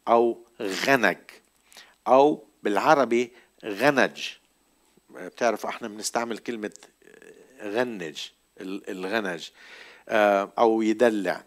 أو 0.08 0.46
غنج 0.62 1.18
أو 2.08 2.46
بالعربي 2.62 3.32
غنج. 3.64 4.28
بتعرفوا 5.10 5.70
إحنا 5.70 5.88
بنستعمل 5.88 6.38
كلمة 6.38 6.72
غنج 7.62 8.18
الغنج 8.60 9.50
آه، 10.08 10.52
أو 10.58 10.82
يدلع. 10.82 11.44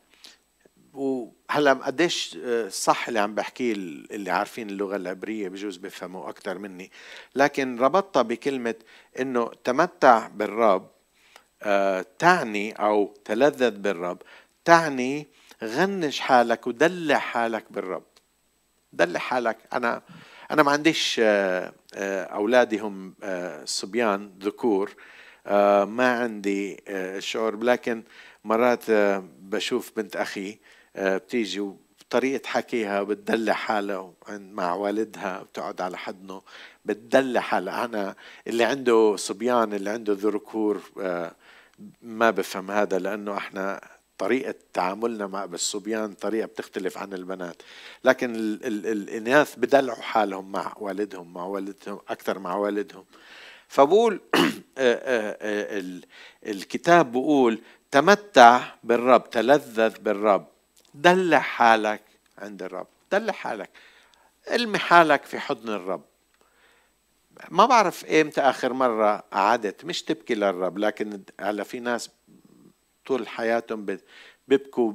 وهلأ 0.93 1.73
قديش 1.73 2.37
آه، 2.43 2.69
صح 2.69 3.07
اللي 3.07 3.19
عم 3.19 3.35
بحكيه 3.35 3.73
اللي 3.73 4.31
عارفين 4.31 4.69
اللغة 4.69 4.95
العبرية 4.95 5.49
بجوز 5.49 5.77
بيفهموا 5.77 6.29
أكثر 6.29 6.57
مني. 6.57 6.91
لكن 7.35 7.79
ربطتها 7.79 8.21
بكلمة 8.21 8.75
إنه 9.19 9.51
تمتع 9.63 10.27
بالرب 10.27 10.89
آه، 11.63 12.05
تعني 12.19 12.71
أو 12.71 13.13
تلذذ 13.25 13.77
بالرب 13.77 14.21
تعني 14.65 15.27
غنج 15.63 16.19
حالك 16.19 16.67
ودلع 16.67 17.17
حالك 17.17 17.65
بالرب. 17.71 18.03
دلع 18.93 19.19
حالك. 19.19 19.57
أنا 19.73 20.01
أنا 20.51 20.63
ما 20.63 20.71
عنديش 20.71 21.21
آه، 21.23 21.73
آه، 21.95 22.23
أولادي 22.23 22.79
هم 22.79 23.15
آه، 23.23 23.65
صبيان 23.65 24.31
ذكور 24.41 24.95
ما 25.85 26.19
عندي 26.19 26.83
شعور 27.19 27.63
لكن 27.63 28.03
مرات 28.43 28.91
بشوف 29.41 29.91
بنت 29.97 30.15
أخي 30.15 30.59
بتيجي 30.97 31.71
بطريقة 31.99 32.47
حكيها 32.47 33.03
بتدلع 33.03 33.53
حالها 33.53 34.13
مع 34.29 34.73
والدها 34.73 35.43
بتقعد 35.43 35.81
على 35.81 35.97
حضنه 35.97 36.41
بتدلع 36.85 37.41
حالها. 37.41 37.85
أنا 37.85 38.15
اللي 38.47 38.63
عنده 38.63 39.15
صبيان 39.15 39.73
اللي 39.73 39.89
عنده 39.89 40.13
ذكور 40.13 40.81
ما 42.01 42.31
بفهم 42.31 42.71
هذا 42.71 42.99
لأنه 42.99 43.37
إحنا 43.37 43.81
طريقة 44.17 44.55
تعاملنا 44.73 45.27
مع 45.27 45.45
بالصبيان 45.45 46.13
طريقة 46.13 46.45
بتختلف 46.45 46.97
عن 46.97 47.13
البنات. 47.13 47.61
لكن 48.03 48.35
ال 48.35 48.65
ال 48.65 48.87
الإناث 48.87 49.55
بدلعوا 49.55 50.01
حالهم 50.01 50.51
مع 50.51 50.73
والدهم 50.77 51.33
مع 51.33 51.43
والدهم 51.43 51.99
أكثر 52.09 52.39
مع 52.39 52.55
والدهم. 52.55 53.05
فبقول 53.67 54.21
الكتاب 56.45 57.11
بقول 57.11 57.61
تمتع 57.91 58.63
بالرب 58.83 59.29
تلذذ 59.29 59.99
بالرب 59.99 60.47
دلع 60.93 61.39
حالك 61.39 62.01
عند 62.37 62.63
الرب 62.63 62.87
دلع 63.11 63.33
حالك 63.33 63.69
المي 64.51 64.77
حالك 64.77 65.25
في 65.25 65.39
حضن 65.39 65.69
الرب. 65.69 66.03
ما 67.49 67.65
بعرف 67.65 68.05
إمتى 68.05 68.41
آخر 68.41 68.73
مرة 68.73 69.23
قعدت 69.33 69.85
مش 69.85 70.03
تبكي 70.03 70.35
للرب 70.35 70.77
لكن 70.77 71.23
هلا 71.41 71.63
في 71.63 71.79
ناس 71.79 72.09
طول 73.05 73.27
حياتهم 73.27 73.85
بيبكوا 74.47 74.91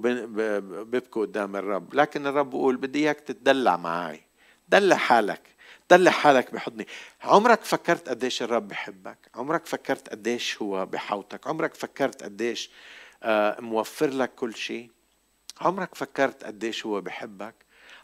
بيبكوا 0.85 1.23
قدام 1.23 1.57
الرب. 1.57 1.95
لكن 1.95 2.27
الرب 2.27 2.51
بيقول 2.51 2.77
بدي 2.77 2.99
إياك 2.99 3.21
تتدلع 3.21 3.77
معي 3.77 4.23
دلع 4.69 4.97
حالك. 4.97 5.43
دلع 5.91 6.11
حالك 6.11 6.53
بحضني. 6.53 6.87
عمرك 7.23 7.65
فكرت 7.65 8.09
قديش 8.09 8.43
الرب 8.43 8.69
بحبك؟ 8.69 9.19
عمرك 9.35 9.67
فكرت 9.67 10.09
قديش 10.09 10.63
هو 10.63 10.87
بحوطك 10.87 11.47
عمرك 11.47 11.75
فكرت 11.75 12.23
قديش 12.23 12.71
آه، 13.23 13.61
موفر 13.61 14.11
لك 14.11 14.35
كل 14.35 14.55
شيء؟ 14.55 14.91
عمرك 15.61 15.95
فكرت 15.95 16.45
قديش 16.45 16.87
هو 16.87 17.01
بحبك؟ 17.01 17.55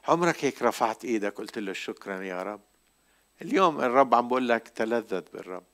عمرك 0.08 0.44
هيك 0.44 0.62
رفعت 0.62 1.04
إيدك 1.04 1.34
قلت 1.34 1.58
له 1.58 1.72
شكرا 1.72 2.22
يا 2.22 2.42
رب. 2.42 2.60
اليوم 3.42 3.80
الرب 3.80 4.14
عم 4.14 4.28
بقول 4.28 4.48
لك 4.48 4.68
تلذذ 4.68 5.24
بالرب. 5.32 5.64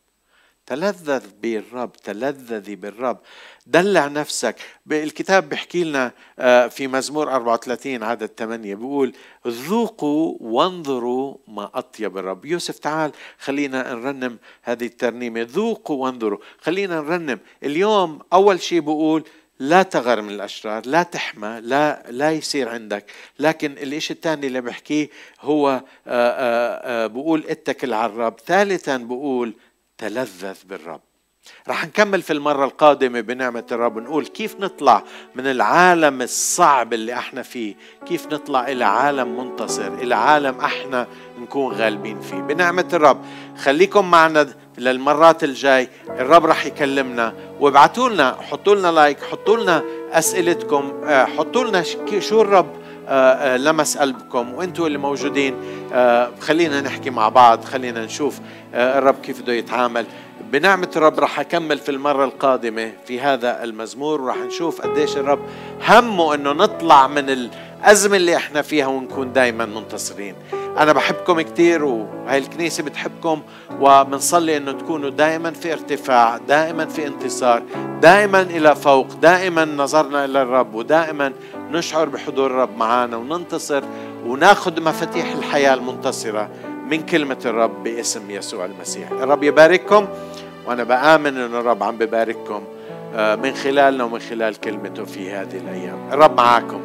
تلذذ 0.70 1.24
بالرب 1.42 1.92
تلذذي 1.92 2.76
بالرب. 2.76 3.18
دلع 3.66 4.06
نفسك. 4.06 4.56
الكتاب 4.92 5.48
بيحكي 5.48 5.84
لنا 5.84 6.12
آه، 6.38 6.66
في 6.66 6.86
مزمور 6.86 7.34
34 7.34 8.02
عدد 8.02 8.26
8 8.26 8.74
بيقول 8.74 9.12
ذوقوا 9.46 10.36
وانظروا 10.40 11.36
ما 11.48 11.70
أطيب 11.74 12.18
الرب. 12.18 12.44
يوسف 12.44 12.78
تعال 12.78 13.12
خلينا 13.38 13.94
نرنم 13.94 14.38
هذه 14.62 14.86
الترنيمة. 14.86 15.42
ذوقوا 15.50 16.04
وانظروا. 16.04 16.38
خلينا 16.60 17.00
نرنم. 17.00 17.38
اليوم 17.62 18.18
أول 18.32 18.60
شيء 18.60 18.80
بقول 18.80 19.24
لا 19.58 19.82
تغر 19.82 20.22
من 20.22 20.30
الأشرار 20.30 20.86
لا 20.86 21.02
تحمى 21.02 21.60
لا 21.62 22.02
لا 22.10 22.30
يصير 22.32 22.68
عندك. 22.68 23.04
لكن 23.38 23.72
الإشي 23.72 24.12
الثاني 24.12 24.46
اللي 24.46 24.60
بحكيه 24.60 25.10
هو 25.40 25.68
آه، 25.70 25.82
آه، 26.06 27.06
بقول 27.06 27.44
اتكل 27.48 27.92
على 27.92 28.12
الرب. 28.12 28.40
ثالثا 28.46 28.96
بقول 28.96 29.54
تلذذ 30.00 30.56
بالرب. 30.68 31.00
رح 31.68 31.86
نكمل 31.86 32.22
في 32.22 32.32
المرة 32.32 32.64
القادمة 32.64 33.20
بنعمة 33.20 33.64
الرب 33.72 33.98
نقول 33.98 34.26
كيف 34.26 34.56
نطلع 34.60 35.02
من 35.34 35.46
العالم 35.46 36.22
الصعب 36.22 36.92
اللي 36.92 37.14
إحنا 37.14 37.42
فيه؟ 37.42 37.74
كيف 38.06 38.26
نطلع 38.26 38.68
إلى 38.68 38.84
عالم 38.84 39.38
منتصر 39.38 39.94
إلى 39.94 40.14
عالم 40.14 40.60
إحنا 40.60 41.06
نكون 41.38 41.74
غالبين 41.74 42.20
فيه؟ 42.20 42.36
بنعمة 42.36 42.88
الرب 42.92 43.24
خليكم 43.58 44.10
معنا 44.10 44.48
للمرات 44.78 45.44
الجاي. 45.44 45.88
الرب 46.08 46.46
رح 46.46 46.66
يكلمنا 46.66 47.34
وابعتوا 47.60 48.08
لنا 48.08 48.36
حطوا 48.40 48.74
لنا 48.74 48.92
لايك 48.92 49.22
حطوا 49.22 49.56
لنا 49.56 49.82
أسئلتكم 50.12 51.00
آه، 51.04 51.24
حطوا 51.24 51.64
لنا 51.64 51.82
شو 52.18 52.42
الرب 52.42 52.80
لمس 53.56 53.98
قلبكم 53.98 54.54
وأنتم 54.54 54.86
اللي 54.86 54.98
موجودين. 54.98 55.54
خلينا 56.40 56.80
نحكي 56.80 57.10
مع 57.10 57.28
بعض 57.28 57.64
خلينا 57.64 58.04
نشوف 58.04 58.40
الرب 58.74 59.20
كيف 59.22 59.42
بده 59.42 59.52
يتعامل. 59.52 60.06
بنعمة 60.52 60.90
الرب 60.96 61.20
رح 61.20 61.40
أكمل 61.40 61.78
في 61.78 61.90
المرة 61.90 62.24
القادمة 62.24 62.92
في 63.06 63.20
هذا 63.20 63.64
المزمور 63.64 64.20
ورح 64.20 64.36
نشوف 64.36 64.80
قديش 64.80 65.16
الرب 65.16 65.40
همه 65.88 66.34
أنه 66.34 66.52
نطلع 66.52 67.06
من 67.06 67.30
الأزمة 67.80 68.16
اللي 68.16 68.36
إحنا 68.36 68.62
فيها 68.62 68.86
ونكون 68.86 69.32
دايما 69.32 69.64
منتصرين. 69.66 70.34
أنا 70.78 70.92
بحبكم 70.92 71.40
كتير 71.40 71.84
وهي 71.84 72.38
الكنيسة 72.38 72.82
بتحبكم 72.82 73.42
وبنصلي 73.80 74.56
أنه 74.56 74.72
تكونوا 74.72 75.10
دائما 75.10 75.50
في 75.50 75.72
ارتفاع 75.72 76.36
دائما 76.36 76.86
في 76.86 77.06
انتصار 77.06 77.62
دائما 78.02 78.42
إلى 78.42 78.76
فوق 78.76 79.06
دائما 79.14 79.64
نظرنا 79.64 80.24
إلى 80.24 80.42
الرب 80.42 80.74
ودائما 80.74 81.32
نشعر 81.70 82.08
بحضور 82.08 82.46
الرب 82.46 82.76
معنا 82.76 83.16
وننتصر 83.16 83.82
وناخذ 84.26 84.82
مفاتيح 84.82 85.32
الحياة 85.32 85.74
المنتصرة 85.74 86.48
من 86.90 87.02
كلمة 87.02 87.38
الرب 87.44 87.82
باسم 87.82 88.30
يسوع 88.30 88.64
المسيح. 88.64 89.10
الرب 89.10 89.42
يبارككم 89.42 90.08
وأنا 90.66 90.84
بآمن 90.84 91.36
أن 91.36 91.54
الرب 91.54 91.82
عم 91.82 91.98
ببارككم 91.98 92.62
آه، 93.14 93.34
من 93.34 93.54
خلالنا 93.54 94.04
ومن 94.04 94.18
خلال 94.18 94.60
كلمته 94.60 95.04
في 95.04 95.32
هذه 95.32 95.56
الأيام. 95.56 95.98
الرب 96.12 96.36
معاكم. 96.36 96.80